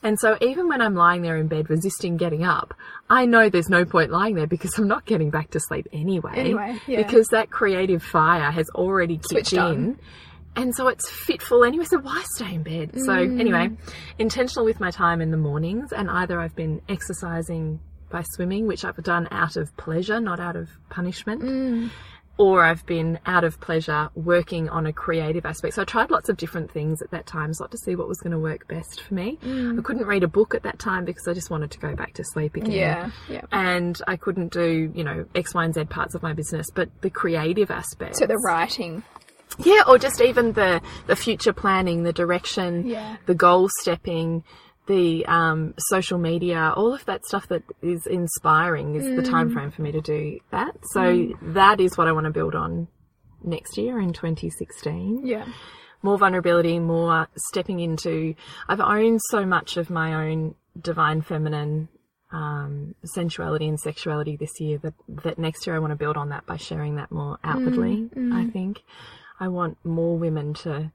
And 0.02 0.18
so 0.20 0.38
even 0.42 0.68
when 0.70 0.82
I'm 0.82 0.96
lying 0.96 1.22
there 1.24 1.36
in 1.38 1.48
bed 1.48 1.70
resisting 1.70 2.16
getting 2.18 2.44
up, 2.44 2.74
I 3.10 3.26
know 3.26 3.50
there's 3.50 3.70
no 3.70 3.84
point 3.84 4.12
lying 4.12 4.36
there 4.36 4.48
because 4.48 4.78
I'm 4.78 4.88
not 4.88 5.06
getting 5.06 5.30
back 5.30 5.52
to 5.52 5.60
sleep 5.60 5.88
anyway. 5.92 6.34
Anyway, 6.36 6.80
yeah. 6.88 7.04
Because 7.04 7.28
that 7.30 7.50
creative 7.50 8.02
fire 8.02 8.50
has 8.52 8.70
already 8.76 9.20
kicked 9.30 9.52
in. 9.54 9.60
on. 9.60 10.00
And 10.56 10.74
so 10.76 10.88
it's 10.88 11.10
fitful 11.10 11.64
anyway, 11.64 11.86
so 11.86 12.00
why 12.00 12.24
stay 12.36 12.56
in 12.56 12.64
bed? 12.64 12.92
So 12.96 13.12
Mm. 13.14 13.40
anyway, 13.40 13.70
intentional 14.18 14.66
with 14.66 14.80
my 14.80 14.90
time 14.92 15.22
in 15.22 15.32
the 15.32 15.38
mornings 15.38 15.92
and 15.92 16.10
either 16.10 16.40
I've 16.40 16.56
been 16.56 16.82
exercising 16.90 17.80
by 18.10 18.24
swimming, 18.24 18.68
which 18.68 18.84
I've 18.84 18.98
done 19.04 19.28
out 19.32 19.56
of 19.58 19.76
pleasure, 19.78 20.20
not 20.20 20.40
out 20.40 20.56
of 20.56 20.70
punishment. 20.90 21.42
Mm. 21.44 21.90
Or 22.40 22.64
I've 22.64 22.86
been 22.86 23.20
out 23.26 23.44
of 23.44 23.60
pleasure 23.60 24.10
working 24.16 24.70
on 24.70 24.86
a 24.86 24.94
creative 24.94 25.46
aspect. 25.46 25.76
So 25.76 25.82
I 25.82 25.86
tried 25.86 26.10
lots 26.10 26.30
of 26.30 26.38
different 26.38 26.72
things 26.72 27.02
at 27.02 27.12
that 27.12 27.26
time, 27.26 27.54
so 27.54 27.68
to 27.68 27.78
see 27.78 27.96
what 27.98 28.08
was 28.08 28.18
going 28.22 28.32
to 28.32 28.40
work 28.40 28.66
best 28.70 29.02
for 29.02 29.14
me. 29.14 29.38
Mm. 29.44 29.78
I 29.78 29.82
couldn't 29.82 30.06
read 30.06 30.24
a 30.24 30.28
book 30.30 30.56
at 30.56 30.64
that 30.64 30.80
time 30.80 31.04
because 31.04 31.28
I 31.28 31.34
just 31.34 31.50
wanted 31.50 31.70
to 31.72 31.80
go 31.80 31.94
back 31.98 32.14
to 32.14 32.24
sleep 32.24 32.56
again 32.56 32.72
Yeah, 32.72 33.12
yeah. 33.30 33.42
and 33.52 34.02
I 34.08 34.16
couldn't 34.16 34.54
do, 34.54 34.90
you 34.96 35.04
know, 35.04 35.26
X, 35.36 35.54
Y, 35.54 35.66
and 35.66 35.74
Z 35.74 35.84
parts 35.86 36.16
of 36.16 36.24
my 36.24 36.32
business, 36.32 36.68
but 36.74 36.90
the 37.02 37.10
creative 37.10 37.70
aspect. 37.72 38.16
So 38.16 38.26
the 38.26 38.38
writing. 38.38 39.04
yeah, 39.58 39.82
or 39.86 39.98
just 39.98 40.22
even 40.22 40.54
the 40.54 40.82
the 41.08 41.18
future 41.18 41.52
planning, 41.52 42.04
the 42.04 42.14
direction, 42.14 42.88
Yeah. 42.88 43.18
the 43.26 43.36
goal 43.36 43.68
stepping, 43.82 44.46
the 44.90 45.26
um, 45.28 45.74
social 45.94 46.18
media, 46.18 46.74
all 46.76 46.94
of 46.94 47.06
that 47.06 47.26
stuff 47.26 47.48
that 47.48 47.64
is 47.82 48.06
inspiring 48.08 48.96
is 48.96 49.06
the 49.16 49.22
Mm. 49.22 49.30
time 49.30 49.50
frame 49.52 49.72
for 49.72 49.82
me 49.84 49.92
to 49.94 50.02
do 50.02 50.40
that. 50.52 50.76
So 50.94 51.30
that 51.60 51.80
is 51.80 51.98
what 51.98 52.08
I 52.08 52.12
want 52.12 52.26
to 52.26 52.32
build 52.32 52.56
on 52.56 52.88
next 53.44 53.78
year 53.78 54.00
in 54.00 54.12
2016 54.12 55.26
Yeah. 55.26 55.46
more 56.02 56.18
vulnerability, 56.18 56.80
more 56.80 57.28
stepping 57.50 57.80
into. 57.80 58.34
I've 58.68 58.82
owned 58.82 59.20
so 59.30 59.46
much 59.46 59.78
of 59.78 59.90
my 59.90 60.10
own 60.26 60.56
divine 60.82 61.22
feminine 61.22 61.88
um, 62.32 62.94
sensuality 63.16 63.68
and 63.68 63.80
sexuality 63.80 64.36
this 64.38 64.60
year 64.60 64.78
that 64.80 64.94
that 65.24 65.40
next 65.40 65.66
year 65.66 65.76
I 65.76 65.80
want 65.80 65.92
to 65.92 65.96
build 66.04 66.16
on 66.16 66.30
that 66.30 66.46
by 66.46 66.58
sharing 66.58 66.96
that 66.98 67.12
more 67.12 67.40
outwardly. 67.44 68.10
I 68.32 68.46
think 68.46 68.84
I 69.40 69.48
want 69.48 69.78
more 69.84 70.16
women 70.18 70.54
to 70.66 70.92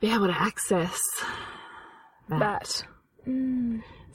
be 0.00 0.10
able 0.12 0.26
to 0.26 0.40
access 0.48 0.98
that. 2.28 2.40
That. 2.40 2.84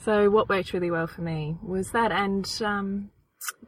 So 0.04 0.30
what 0.30 0.50
worked 0.50 0.74
really 0.74 0.92
well 0.92 1.08
for 1.08 1.22
me 1.22 1.58
was 1.64 1.90
that, 1.92 2.12
and 2.12 2.48
um, 2.64 3.10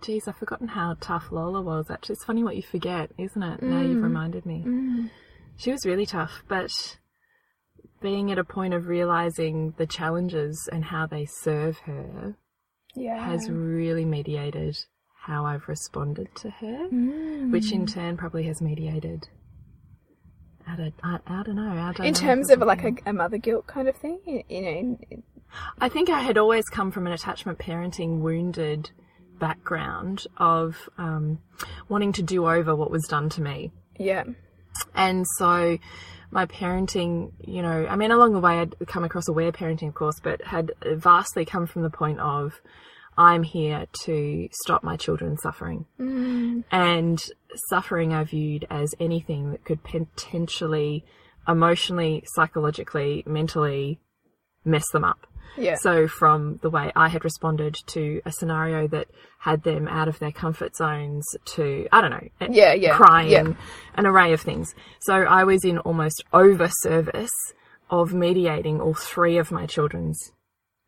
geez, 0.02 0.28
I've 0.28 0.38
forgotten 0.38 0.68
how 0.68 0.96
tough 1.00 1.32
Lola 1.32 1.62
was. 1.62 1.90
Actually, 1.90 2.14
it's 2.14 2.26
funny 2.26 2.44
what 2.44 2.56
you 2.56 2.64
forget, 2.64 3.12
isn't 3.18 3.44
it? 3.44 3.62
Now 3.64 3.82
you've 3.82 3.98
mm. 3.98 4.04
reminded 4.04 4.46
me. 4.46 4.64
Mm. 4.66 5.10
She 5.58 5.72
was 5.72 5.86
really 5.86 6.06
tough, 6.06 6.44
but 6.48 6.98
being 8.02 8.32
at 8.32 8.40
a 8.40 8.44
point 8.44 8.74
of 8.74 8.88
realizing 8.88 9.74
the 9.78 9.86
challenges 9.86 10.70
and 10.72 10.86
how 10.86 11.06
they 11.06 11.26
serve 11.26 11.80
her 11.80 12.36
Yeah. 12.96 13.24
has 13.24 13.50
really 13.50 14.06
mediated 14.06 14.78
how 15.22 15.46
I've 15.46 15.68
responded 15.68 16.34
to 16.38 16.50
her, 16.50 16.88
mm. 16.92 17.52
which 17.52 17.72
in 17.72 17.86
turn 17.86 18.18
probably 18.18 18.44
has 18.44 18.62
mediated. 18.62 19.28
I 20.68 20.76
don't, 20.76 20.94
I, 21.04 21.20
I 21.28 21.44
don't 21.44 21.56
know. 21.56 21.72
I 21.72 21.94
don't 21.94 22.06
in 22.06 22.14
know 22.14 22.20
terms 22.20 22.50
of 22.50 22.60
like 22.60 22.84
a, 22.84 22.94
a 23.08 23.14
mother 23.14 23.38
guilt 23.38 23.68
kind 23.68 23.88
of 23.88 23.96
thing, 23.98 24.44
you 24.48 24.62
know. 24.62 24.98
I 25.80 25.90
think 25.90 26.10
I 26.10 26.22
had 26.22 26.38
always 26.38 26.66
come 26.66 26.92
from 26.92 27.08
an 27.08 27.14
attachment 27.14 27.60
parenting 27.60 28.20
wounded 28.20 28.92
background 29.40 30.28
of 30.38 30.90
um, 30.98 31.40
wanting 31.88 32.12
to 32.14 32.22
do 32.22 32.48
over 32.48 32.76
what 32.76 32.92
was 32.92 33.06
done 33.08 33.30
to 33.30 33.42
me. 33.42 33.72
Yeah. 33.98 34.26
And 34.94 35.26
so 35.38 35.78
my 36.32 36.46
parenting, 36.46 37.32
you 37.46 37.62
know, 37.62 37.88
I 37.88 37.96
mean, 37.96 38.12
along 38.12 38.34
the 38.34 38.40
way 38.40 38.60
I'd 38.60 38.76
come 38.88 39.04
across 39.04 39.28
aware 39.28 39.52
parenting, 39.52 39.88
of 39.90 39.96
course, 39.96 40.20
but 40.22 40.44
had 40.44 40.72
vastly 40.86 41.46
come 41.46 41.66
from 41.66 41.84
the 41.84 41.90
point 41.90 42.20
of 42.20 42.60
I'm 43.18 43.44
here 43.44 43.86
to 44.06 44.48
stop 44.64 44.84
my 44.84 44.96
children 44.96 45.38
suffering. 45.38 45.86
And 46.72 47.22
suffering 47.70 48.14
I 48.14 48.24
viewed 48.24 48.66
as 48.70 48.94
anything 49.00 49.52
that 49.52 49.66
could 49.66 49.84
potentially 49.84 51.04
emotionally, 51.48 52.24
psychologically, 52.36 53.24
mentally 53.26 54.00
mess 54.64 54.86
them 54.94 55.04
up. 55.04 55.28
Yeah. 55.58 55.76
So 55.82 56.08
from 56.08 56.58
the 56.62 56.70
way 56.70 56.92
I 56.96 57.08
had 57.10 57.24
responded 57.24 57.76
to 57.88 58.22
a 58.26 58.32
scenario 58.32 58.88
that 58.88 59.08
had 59.40 59.64
them 59.64 59.88
out 59.88 60.08
of 60.08 60.20
their 60.20 60.32
comfort 60.32 60.76
zones 60.76 61.26
to, 61.56 61.88
I 61.92 62.02
don't 62.02 62.12
know, 62.12 62.28
Yeah, 62.50 62.74
yeah, 62.74 62.96
crying, 62.96 63.30
yeah. 63.32 63.54
an 63.96 64.06
array 64.06 64.34
of 64.34 64.42
things. 64.42 64.74
So 65.02 65.14
I 65.14 65.44
was 65.46 65.64
in 65.64 65.78
almost 65.80 66.24
over 66.34 66.70
service 66.82 67.32
of 67.90 68.14
mediating 68.14 68.80
all 68.82 68.94
three 68.94 69.38
of 69.38 69.52
my 69.52 69.66
children's 69.66 70.32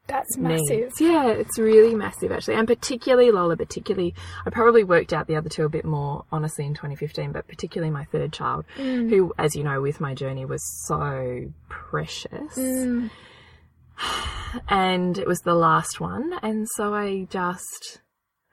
That's 0.07 0.37
massive. 0.37 0.67
needs. 0.69 0.99
Yeah, 1.01 1.27
it's 1.27 1.57
really 1.57 1.95
massive 1.95 2.31
actually, 2.31 2.55
and 2.55 2.67
particularly 2.67 3.31
Lola. 3.31 3.55
Particularly, 3.55 4.13
I 4.45 4.49
probably 4.49 4.83
worked 4.83 5.13
out 5.13 5.27
the 5.27 5.35
other 5.37 5.47
two 5.49 5.63
a 5.63 5.69
bit 5.69 5.85
more 5.85 6.25
honestly 6.31 6.65
in 6.65 6.73
2015, 6.73 7.31
but 7.31 7.47
particularly 7.47 7.91
my 7.91 8.03
third 8.05 8.33
child, 8.33 8.65
Mm. 8.77 9.09
who, 9.09 9.33
as 9.37 9.55
you 9.55 9.63
know, 9.63 9.81
with 9.81 10.01
my 10.01 10.13
journey 10.13 10.43
was 10.45 10.61
so 10.87 11.45
precious. 11.69 12.57
Mm. 12.57 13.09
And 14.67 15.17
it 15.17 15.27
was 15.27 15.39
the 15.39 15.53
last 15.53 15.99
one, 15.99 16.33
and 16.43 16.67
so 16.75 16.93
I 16.93 17.25
just 17.29 18.01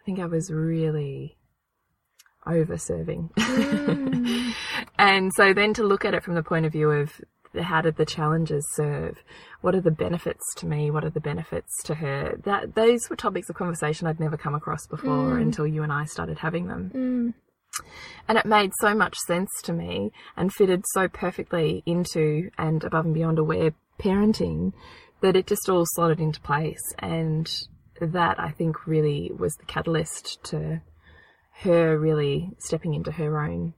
I 0.00 0.04
think 0.04 0.20
I 0.20 0.26
was 0.26 0.50
really 0.50 1.37
over 2.46 2.78
serving. 2.78 3.30
Mm. 3.37 4.54
and 4.98 5.32
so 5.34 5.52
then 5.52 5.74
to 5.74 5.82
look 5.82 6.04
at 6.04 6.14
it 6.14 6.22
from 6.22 6.34
the 6.34 6.42
point 6.42 6.66
of 6.66 6.72
view 6.72 6.90
of 6.90 7.20
how 7.61 7.80
did 7.80 7.96
the 7.96 8.06
challenges 8.06 8.64
serve? 8.74 9.18
What 9.61 9.74
are 9.74 9.80
the 9.80 9.90
benefits 9.90 10.44
to 10.58 10.66
me? 10.66 10.90
What 10.90 11.04
are 11.04 11.11
the 11.11 11.20
benefits 11.20 11.82
to 11.84 11.94
her? 11.96 12.38
That 12.44 12.74
those 12.74 13.00
were 13.11 13.16
topics 13.16 13.48
of 13.48 13.56
conversation 13.56 14.06
I'd 14.06 14.20
never 14.20 14.37
come 14.37 14.54
across 14.54 14.87
before 14.87 15.34
Mm. 15.34 15.42
until 15.42 15.66
you 15.66 15.82
and 15.82 15.92
I 15.92 16.04
started 16.04 16.38
having 16.38 16.68
them. 16.68 17.34
And 18.28 18.38
it 18.38 18.46
made 18.46 18.72
so 18.80 18.94
much 18.94 19.16
sense 19.26 19.50
to 19.64 19.72
me 19.72 20.12
and 20.37 20.52
fitted 20.52 20.84
so 20.92 21.08
perfectly 21.08 21.82
into 21.87 22.50
and 22.58 22.84
above 22.84 23.04
and 23.06 23.14
beyond 23.14 23.38
aware 23.38 23.72
parenting 23.98 24.72
that 25.20 25.37
it 25.37 25.46
just 25.46 25.68
all 25.68 25.85
slotted 25.87 26.20
into 26.20 26.40
place. 26.40 26.94
And 26.98 27.50
that 28.00 28.38
I 28.38 28.50
think 28.50 28.87
really 28.87 29.31
was 29.37 29.57
the 29.57 29.66
catalyst 29.66 30.42
to 30.44 30.83
her 31.62 31.98
really 31.98 32.50
stepping 32.59 32.94
into 32.94 33.11
her 33.12 33.40
own 33.42 33.74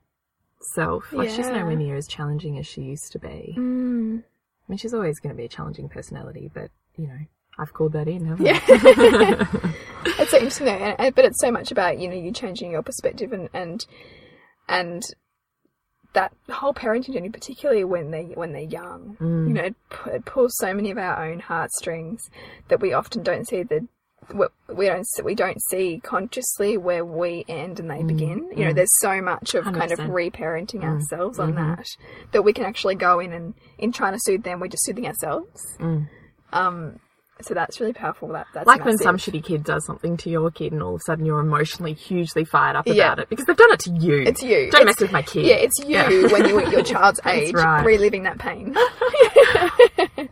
self. 0.73 1.11
Like 1.11 1.29
she's 1.29 1.47
nowhere 1.47 1.75
near 1.75 1.95
as 1.95 2.07
challenging 2.07 2.57
as 2.59 2.67
she 2.67 2.81
used 2.81 3.11
to 3.13 3.19
be. 3.19 3.55
Mm. 3.57 4.19
I 4.19 4.63
mean, 4.67 4.77
she's 4.77 4.93
always 4.93 5.19
going 5.19 5.35
to 5.35 5.37
be 5.37 5.45
a 5.45 5.49
challenging 5.49 5.89
personality, 5.89 6.51
but 6.53 6.69
you 6.95 7.07
know, 7.07 7.17
I've 7.57 7.73
called 7.73 7.93
that 7.93 8.07
in, 8.07 8.25
haven't 8.25 8.45
Yeah. 8.45 8.59
I? 8.67 9.73
it's 10.19 10.31
so 10.31 10.37
interesting, 10.37 10.67
though, 10.67 11.11
but 11.11 11.25
it's 11.25 11.41
so 11.41 11.51
much 11.51 11.71
about 11.71 11.99
you 11.99 12.07
know 12.07 12.15
you 12.15 12.31
changing 12.31 12.71
your 12.71 12.83
perspective 12.83 13.33
and 13.33 13.49
and 13.53 13.85
and 14.69 15.03
that 16.13 16.33
whole 16.49 16.73
parenting 16.73 17.13
journey, 17.13 17.29
particularly 17.29 17.83
when 17.83 18.11
they 18.11 18.25
when 18.35 18.53
they're 18.53 18.61
young, 18.61 19.17
Mm. 19.19 19.47
you 19.47 19.53
know, 19.53 19.63
it, 19.63 19.75
it 20.07 20.25
pulls 20.25 20.55
so 20.57 20.73
many 20.73 20.91
of 20.91 20.97
our 20.97 21.25
own 21.25 21.39
heartstrings 21.39 22.29
that 22.67 22.81
we 22.81 22.93
often 22.93 23.23
don't 23.23 23.47
see 23.47 23.63
the 23.63 23.87
we- 24.33 24.85
don't 24.85 25.05
we 25.23 25.35
don't 25.35 25.61
see 25.69 25.99
consciously 26.03 26.77
where 26.77 27.03
we 27.03 27.43
end 27.47 27.79
and 27.79 27.89
they 27.89 27.99
mm. 27.99 28.07
begin. 28.07 28.49
You 28.55 28.65
know, 28.65 28.71
mm. 28.71 28.75
there's 28.75 28.99
so 28.99 29.21
much 29.21 29.55
of 29.55 29.65
kind 29.65 29.91
of 29.91 29.99
100%. 29.99 30.09
reparenting 30.09 30.81
mm. 30.81 30.83
ourselves 30.83 31.39
on 31.39 31.53
mm-hmm. 31.53 31.75
that 31.75 31.87
that 32.31 32.41
we 32.43 32.53
can 32.53 32.65
actually 32.65 32.95
go 32.95 33.19
in 33.19 33.33
and 33.33 33.53
in 33.77 33.91
trying 33.91 34.13
to 34.13 34.19
soothe 34.21 34.43
them, 34.43 34.59
we're 34.59 34.67
just 34.67 34.85
soothing 34.85 35.07
ourselves. 35.07 35.77
Um, 36.53 36.99
so 37.45 37.53
that's 37.53 37.79
really 37.79 37.93
powerful. 37.93 38.29
That 38.29 38.47
that's 38.53 38.67
like 38.67 38.83
when 38.85 38.97
some 38.97 39.17
shitty 39.17 39.43
kid 39.43 39.63
does 39.63 39.85
something 39.85 40.17
to 40.17 40.29
your 40.29 40.51
kid 40.51 40.71
and 40.73 40.81
all 40.83 40.95
of 40.95 41.01
a 41.01 41.03
sudden 41.05 41.25
you're 41.25 41.39
emotionally 41.39 41.93
hugely 41.93 42.45
fired 42.45 42.75
up 42.75 42.87
Yeah. 42.87 42.93
about 43.13 43.19
it 43.19 43.29
because 43.29 43.45
they've 43.45 43.55
done 43.57 43.71
it 43.73 43.79
to 43.81 43.91
you. 43.91 44.21
It's 44.21 44.41
you. 44.41 44.69
Don't 44.71 44.81
It's- 44.81 44.85
mess 44.85 44.99
with 45.01 45.11
my 45.11 45.21
kid. 45.21 45.45
Yeah, 45.45 45.55
it's 45.55 45.79
you 45.79 45.87
Yeah. 45.95 46.07
when 46.31 46.47
you 46.47 46.59
at 46.59 46.71
your 46.71 46.83
child's 46.93 47.19
age, 47.25 47.53
right. 47.53 47.85
reliving 47.85 48.23
that 48.23 48.37
pain. 48.39 48.75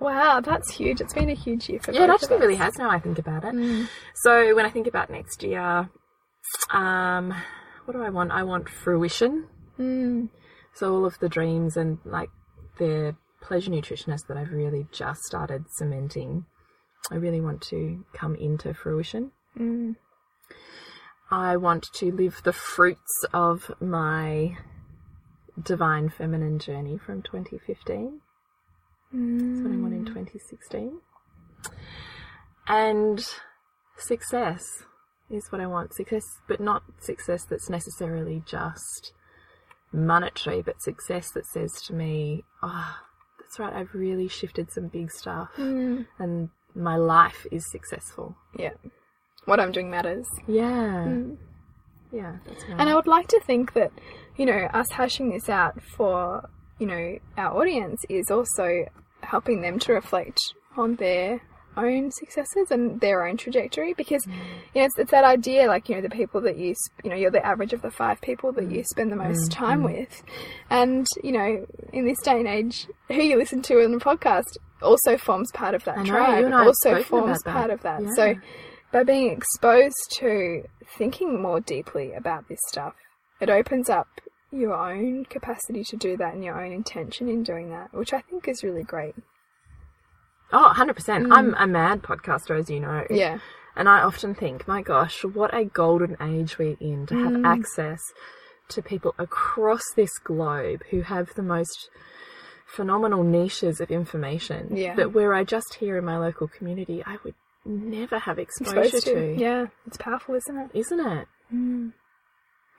wow, 0.00 0.40
that's 0.40 0.72
huge. 0.74 1.00
It's 1.00 1.14
been 1.14 1.28
a 1.30 1.34
huge 1.34 1.68
year 1.68 1.80
for 1.80 1.92
me. 1.92 1.98
Yeah, 1.98 2.04
it 2.04 2.10
actually 2.10 2.38
really 2.38 2.56
has 2.56 2.76
now 2.78 2.90
I 2.90 2.98
think 2.98 3.18
about 3.18 3.44
it. 3.44 3.88
So 4.22 4.54
when 4.54 4.64
I 4.66 4.70
think 4.70 4.86
about 4.86 5.10
next 5.10 5.42
year, 5.42 5.88
um, 6.70 7.34
what 7.84 7.94
do 7.94 8.02
I 8.02 8.10
want? 8.10 8.32
I 8.32 8.42
want 8.42 8.68
fruition. 8.68 9.46
So 9.78 10.94
all 10.94 11.04
of 11.04 11.18
the 11.20 11.28
dreams 11.28 11.76
and 11.76 11.98
like 12.04 12.30
the 12.78 13.14
pleasure 13.40 13.70
nutritionist 13.70 14.26
that 14.28 14.36
I've 14.36 14.52
really 14.52 14.86
just 14.92 15.22
started 15.22 15.64
cementing, 15.70 16.46
I 17.10 17.16
really 17.16 17.40
want 17.40 17.62
to 17.62 18.04
come 18.12 18.34
into 18.34 18.74
fruition. 18.74 19.32
Mm. 19.58 19.96
I 21.30 21.56
want 21.56 21.88
to 21.94 22.10
live 22.10 22.40
the 22.44 22.52
fruits 22.52 23.24
of 23.32 23.70
my 23.80 24.56
divine 25.60 26.08
feminine 26.08 26.58
journey 26.58 26.98
from 26.98 27.22
2015. 27.22 28.20
That's 29.12 29.62
what 29.62 29.72
I 29.72 29.76
want 29.76 29.94
in 29.94 30.04
mm. 30.04 30.08
2016. 30.08 31.00
And 32.68 33.24
success 33.96 34.64
is 35.28 35.46
what 35.50 35.60
I 35.60 35.66
want. 35.66 35.94
Success, 35.94 36.24
but 36.48 36.60
not 36.60 36.82
success 37.00 37.44
that's 37.44 37.68
necessarily 37.68 38.42
just 38.46 39.12
monetary, 39.92 40.62
but 40.62 40.82
success 40.82 41.30
that 41.32 41.46
says 41.46 41.72
to 41.82 41.94
me, 41.94 42.44
oh, 42.62 42.96
that's 43.50 43.58
right, 43.58 43.74
I've 43.74 43.94
really 43.94 44.28
shifted 44.28 44.70
some 44.70 44.86
big 44.86 45.10
stuff 45.10 45.48
hmm. 45.56 46.02
and 46.20 46.50
my 46.76 46.96
life 46.96 47.46
is 47.50 47.68
successful. 47.68 48.36
Yeah. 48.56 48.74
What 49.44 49.58
I'm 49.58 49.72
doing 49.72 49.90
matters. 49.90 50.26
Yeah. 50.46 51.04
Hmm. 51.04 51.34
Yeah, 52.12 52.36
that's 52.46 52.62
right. 52.64 52.78
And 52.78 52.88
I 52.88 52.94
would 52.94 53.08
like 53.08 53.26
to 53.28 53.40
think 53.40 53.72
that, 53.72 53.90
you 54.36 54.46
know, 54.46 54.68
us 54.72 54.86
hashing 54.92 55.30
this 55.30 55.48
out 55.48 55.82
for, 55.82 56.48
you 56.78 56.86
know, 56.86 57.18
our 57.36 57.60
audience 57.60 58.00
is 58.08 58.30
also 58.30 58.84
helping 59.22 59.62
them 59.62 59.80
to 59.80 59.94
reflect 59.94 60.38
on 60.76 60.94
their 60.96 61.40
own 61.76 62.10
successes 62.10 62.70
and 62.70 63.00
their 63.00 63.26
own 63.26 63.36
trajectory 63.36 63.94
because 63.94 64.24
mm. 64.26 64.34
you 64.74 64.80
know 64.80 64.84
it's, 64.86 64.98
it's 64.98 65.10
that 65.10 65.24
idea 65.24 65.66
like 65.66 65.88
you 65.88 65.94
know 65.94 66.00
the 66.00 66.10
people 66.10 66.40
that 66.40 66.56
you 66.56 66.74
you 67.04 67.10
know 67.10 67.16
you're 67.16 67.30
the 67.30 67.44
average 67.44 67.72
of 67.72 67.82
the 67.82 67.90
five 67.90 68.20
people 68.20 68.52
that 68.52 68.68
mm. 68.68 68.76
you 68.76 68.84
spend 68.84 69.10
the 69.12 69.16
mm. 69.16 69.28
most 69.28 69.50
time 69.52 69.82
with. 69.82 70.22
And 70.68 71.06
you 71.22 71.32
know 71.32 71.66
in 71.92 72.06
this 72.06 72.20
day 72.22 72.38
and 72.38 72.48
age 72.48 72.86
who 73.08 73.22
you 73.22 73.36
listen 73.36 73.62
to 73.62 73.78
in 73.78 73.92
the 73.92 73.98
podcast 73.98 74.56
also 74.82 75.16
forms 75.16 75.50
part 75.52 75.74
of 75.74 75.84
that 75.84 75.98
know, 75.98 76.04
tribe 76.04 76.40
you 76.40 76.46
and 76.46 76.54
I 76.54 76.66
also 76.66 77.02
forms 77.02 77.42
part 77.44 77.70
of 77.70 77.82
that. 77.82 78.02
Yeah. 78.02 78.10
so 78.14 78.34
by 78.92 79.04
being 79.04 79.30
exposed 79.30 80.16
to 80.18 80.64
thinking 80.98 81.40
more 81.40 81.60
deeply 81.60 82.12
about 82.12 82.48
this 82.48 82.58
stuff, 82.68 82.94
it 83.40 83.48
opens 83.48 83.88
up 83.88 84.08
your 84.50 84.74
own 84.74 85.24
capacity 85.26 85.84
to 85.84 85.96
do 85.96 86.16
that 86.16 86.34
and 86.34 86.44
your 86.44 86.62
own 86.62 86.72
intention 86.72 87.28
in 87.28 87.42
doing 87.42 87.70
that, 87.70 87.94
which 87.94 88.12
I 88.12 88.20
think 88.20 88.48
is 88.48 88.64
really 88.64 88.82
great. 88.82 89.14
Oh, 90.52 90.72
100%. 90.74 91.32
I'm 91.32 91.52
mm. 91.52 91.62
a 91.62 91.66
mad 91.66 92.02
podcaster, 92.02 92.58
as 92.58 92.68
you 92.70 92.80
know. 92.80 93.04
Yeah. 93.08 93.38
And 93.76 93.88
I 93.88 94.00
often 94.00 94.34
think, 94.34 94.66
my 94.66 94.82
gosh, 94.82 95.24
what 95.24 95.54
a 95.54 95.64
golden 95.64 96.16
age 96.20 96.58
we're 96.58 96.76
in 96.80 97.06
to 97.06 97.14
have 97.14 97.32
mm. 97.32 97.46
access 97.46 98.00
to 98.68 98.82
people 98.82 99.14
across 99.18 99.82
this 99.94 100.18
globe 100.18 100.82
who 100.90 101.02
have 101.02 101.34
the 101.34 101.42
most 101.42 101.88
phenomenal 102.66 103.22
niches 103.22 103.80
of 103.80 103.90
information 103.90 104.76
Yeah. 104.76 104.94
that 104.96 105.12
where 105.12 105.34
I 105.34 105.44
just 105.44 105.74
here 105.74 105.96
in 105.96 106.04
my 106.04 106.18
local 106.18 106.48
community, 106.48 107.02
I 107.04 107.18
would 107.24 107.34
never 107.64 108.18
have 108.18 108.38
exposure 108.38 109.00
to. 109.00 109.14
to. 109.14 109.36
Yeah. 109.38 109.66
It's 109.86 109.96
powerful, 109.96 110.34
isn't 110.34 110.56
it? 110.56 110.70
Isn't 110.74 111.00
it? 111.00 111.28
Mm. 111.52 111.92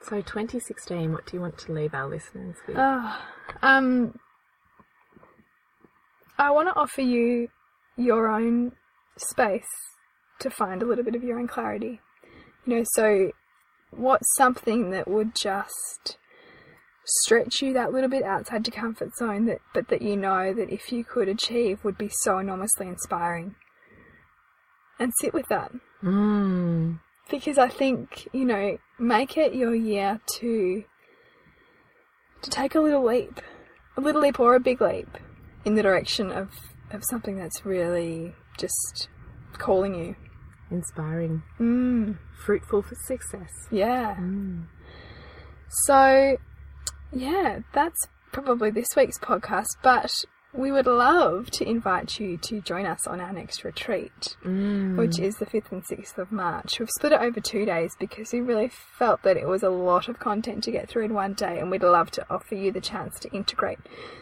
So 0.02 0.16
2016, 0.16 1.12
what 1.12 1.26
do 1.26 1.36
you 1.36 1.40
want 1.40 1.58
to 1.58 1.72
leave 1.72 1.94
our 1.94 2.08
listeners 2.08 2.56
with? 2.66 2.76
Oh, 2.78 3.20
um, 3.62 4.18
I 6.38 6.50
want 6.50 6.68
to 6.68 6.74
offer 6.74 7.02
you 7.02 7.48
your 8.02 8.28
own 8.28 8.72
space 9.16 9.68
to 10.40 10.50
find 10.50 10.82
a 10.82 10.86
little 10.86 11.04
bit 11.04 11.14
of 11.14 11.22
your 11.22 11.38
own 11.38 11.46
clarity. 11.48 12.00
You 12.66 12.76
know, 12.76 12.84
so 12.94 13.32
what's 13.90 14.26
something 14.36 14.90
that 14.90 15.08
would 15.08 15.34
just 15.34 16.16
stretch 17.04 17.60
you 17.60 17.72
that 17.72 17.92
little 17.92 18.08
bit 18.08 18.22
outside 18.22 18.66
your 18.66 18.80
comfort 18.80 19.14
zone 19.16 19.46
that 19.46 19.58
but 19.74 19.88
that 19.88 20.02
you 20.02 20.16
know 20.16 20.54
that 20.54 20.70
if 20.70 20.92
you 20.92 21.02
could 21.04 21.28
achieve 21.28 21.84
would 21.84 21.98
be 21.98 22.08
so 22.08 22.38
enormously 22.38 22.86
inspiring. 22.86 23.54
And 24.98 25.12
sit 25.20 25.34
with 25.34 25.48
that 25.48 25.72
Mm. 26.02 27.00
because 27.30 27.58
I 27.58 27.68
think 27.68 28.28
you 28.32 28.44
know 28.44 28.78
make 28.98 29.36
it 29.36 29.54
your 29.54 29.74
year 29.74 30.20
to 30.38 30.84
to 32.42 32.50
take 32.50 32.74
a 32.74 32.80
little 32.80 33.04
leap, 33.04 33.40
a 33.96 34.00
little 34.00 34.20
leap 34.20 34.40
or 34.40 34.54
a 34.54 34.60
big 34.60 34.80
leap 34.80 35.08
in 35.64 35.74
the 35.76 35.82
direction 35.82 36.30
of 36.32 36.50
of 36.94 37.02
something 37.04 37.36
that's 37.36 37.64
really 37.64 38.34
just 38.58 39.08
calling 39.58 39.94
you. 39.94 40.16
Inspiring. 40.70 41.42
Mm, 41.60 42.18
Fruitful 42.44 42.82
for 42.82 42.94
success. 43.06 43.50
yeah. 43.70 44.16
So, 45.86 46.36
yeah, 47.12 47.60
that's 47.72 48.06
probably 48.32 48.70
this 48.70 48.88
week's 48.96 49.18
podcast. 49.18 49.68
But 49.82 50.12
we 50.54 50.70
would 50.70 50.86
love 50.86 51.50
to 51.50 51.66
invite 51.68 52.18
you 52.20 52.36
to 52.36 52.60
join 52.60 52.84
us 52.86 53.06
on 53.06 53.20
our 53.20 53.32
next 53.32 53.64
retreat. 53.64 54.36
which 54.42 55.18
is 55.18 55.34
the 55.36 55.46
5th 55.46 55.72
and 55.72 55.82
6th 55.86 56.18
of 56.18 56.30
March. 56.30 56.78
We've 56.78 56.88
split 56.90 57.12
it 57.12 57.20
over 57.20 57.40
two 57.40 57.64
days 57.64 57.90
because 57.98 58.32
we 58.32 58.40
really 58.40 58.68
felt 58.68 59.22
that 59.22 59.36
it 59.36 59.48
was 59.48 59.62
a 59.62 59.70
lot 59.70 60.08
of 60.08 60.18
content 60.18 60.62
to 60.64 60.70
get 60.70 60.88
through 60.88 61.04
in 61.04 61.14
one 61.14 61.32
day, 61.34 61.58
and 61.58 61.70
we'd 61.70 61.82
love 61.82 62.10
to 62.12 62.26
offer 62.30 62.54
you 62.54 62.70
the 62.72 62.80
chance 62.80 63.18
to 63.20 63.30
integrate 63.30 63.78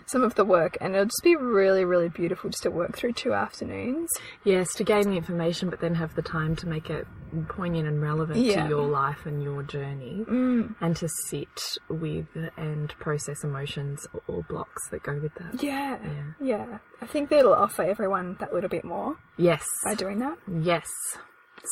some 0.06 0.22
of 0.22 0.34
the 0.36 0.44
work. 0.44 0.76
And 0.80 0.94
it'll 0.94 1.06
just 1.06 1.20
be 1.24 1.36
really, 1.36 1.84
really 1.84 2.08
beautiful 2.08 2.50
just 2.50 2.62
to 2.62 2.70
work 2.70 2.96
through 2.96 3.12
two 3.14 3.32
afternoons. 3.32 4.08
Yes, 4.44 4.72
to 4.74 4.84
gain 4.84 5.08
the 5.10 5.16
information, 5.16 5.68
but 5.70 5.80
then 5.80 5.94
have 5.96 6.14
the 6.14 6.22
time 6.22 6.54
to 6.56 6.68
make 6.68 6.90
it 6.90 7.06
poignant 7.48 7.86
and 7.86 8.00
relevant 8.02 8.38
Yeah. 8.40 8.64
to 8.64 8.68
your 8.68 8.82
life 8.86 9.24
and 9.26 9.42
your 9.42 9.62
journey, 9.62 10.24
Mm. 10.28 10.74
and 10.80 10.96
to 10.96 11.08
sit 11.28 11.78
with 11.88 12.26
and 12.56 12.90
process 12.98 13.44
emotions 13.44 14.06
or 14.26 14.42
blocks 14.48 14.88
that 14.90 15.02
go 15.02 15.18
with 15.20 15.34
that. 15.34 15.62
Yeah, 15.62 15.98
Yeah. 16.02 16.19
Yeah. 16.40 16.78
I 17.02 17.06
think 17.06 17.30
that 17.30 17.38
it'll 17.40 17.54
offer 17.54 17.82
everyone 17.82 18.36
that 18.40 18.52
little 18.52 18.68
bit 18.70 18.84
more 18.84 19.16
Yes, 19.36 19.64
by 19.84 19.94
doing 19.94 20.18
that. 20.20 20.36
yes. 20.62 20.88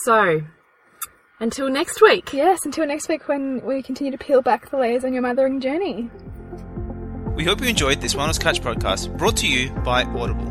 So, 0.05 0.43
until 1.41 1.71
next 1.71 2.01
week. 2.03 2.33
Yes, 2.33 2.65
until 2.65 2.87
next 2.87 3.09
week 3.09 3.29
when 3.29 3.65
we 3.65 3.83
continue 3.83 4.11
to 4.13 4.19
peel 4.19 4.43
back 4.43 4.71
the 4.71 4.77
layers 4.77 5.05
on 5.05 5.13
your 5.13 5.23
mothering 5.23 5.61
journey. 5.61 6.11
We 7.35 7.45
hope 7.45 7.61
you 7.61 7.69
enjoyed 7.69 8.01
this 8.01 8.15
Wellness 8.15 8.41
Couch 8.41 8.61
podcast 8.61 9.17
brought 9.17 9.37
to 9.39 9.47
you 9.47 9.71
by 9.85 10.03
Audible. 10.05 10.51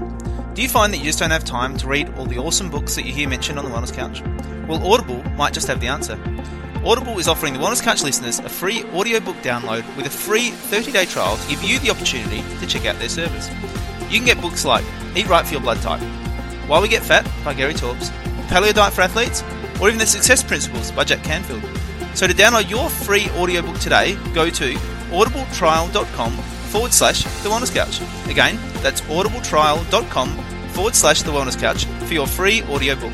Do 0.53 0.61
you 0.61 0.69
find 0.69 0.91
that 0.93 0.97
you 0.99 1.03
just 1.05 1.19
don't 1.19 1.31
have 1.31 1.43
time 1.43 1.77
to 1.77 1.87
read 1.87 2.09
all 2.17 2.25
the 2.25 2.37
awesome 2.37 2.69
books 2.71 2.95
that 2.95 3.05
you 3.05 3.13
hear 3.13 3.27
mentioned 3.27 3.59
on 3.59 3.65
the 3.65 3.71
Wellness 3.71 3.93
Couch? 3.93 4.21
Well, 4.67 4.81
Audible 4.91 5.21
might 5.31 5.53
just 5.53 5.67
have 5.67 5.81
the 5.81 5.87
answer. 5.87 6.17
Audible 6.85 7.19
is 7.19 7.27
offering 7.27 7.53
the 7.53 7.59
Wellness 7.59 7.83
Couch 7.83 8.01
listeners 8.03 8.39
a 8.39 8.47
free 8.49 8.83
audiobook 8.93 9.35
download 9.37 9.83
with 9.97 10.05
a 10.05 10.09
free 10.09 10.49
30 10.51 10.91
day 10.93 11.05
trial 11.05 11.35
to 11.37 11.49
give 11.49 11.61
you 11.63 11.77
the 11.79 11.89
opportunity 11.91 12.41
to 12.59 12.65
check 12.65 12.85
out 12.85 12.97
their 12.99 13.09
service. 13.09 13.49
You 14.09 14.19
can 14.19 14.25
get 14.25 14.41
books 14.41 14.65
like 14.65 14.85
Eat 15.15 15.27
Right 15.27 15.45
for 15.45 15.53
Your 15.53 15.61
Blood 15.61 15.81
Type, 15.81 16.01
Why 16.67 16.81
We 16.81 16.87
Get 16.87 17.03
Fat 17.03 17.29
by 17.43 17.53
Gary 17.53 17.73
Taubes, 17.73 18.09
Paleo 18.47 18.73
Diet 18.73 18.93
for 18.93 19.01
Athletes, 19.01 19.43
or 19.81 19.89
even 19.89 19.99
The 19.99 20.05
Success 20.05 20.43
Principles 20.43 20.91
by 20.91 21.03
Jack 21.03 21.23
Canfield. 21.23 21.63
So 22.15 22.25
to 22.27 22.33
download 22.33 22.69
your 22.69 22.89
free 22.89 23.29
audiobook 23.31 23.79
today, 23.79 24.15
go 24.33 24.49
to 24.49 24.73
audibletrial.com 25.11 26.31
forward 26.31 26.93
slash 26.93 27.23
the 27.23 27.49
wellness 27.49 27.73
couch. 27.73 28.01
Again, 28.29 28.57
that's 28.81 29.01
audibletrial.com 29.01 30.29
forward 30.69 30.95
slash 30.95 31.21
the 31.23 31.31
wellness 31.31 31.59
couch 31.59 31.85
for 32.07 32.13
your 32.13 32.27
free 32.27 32.63
audiobook. 32.63 33.13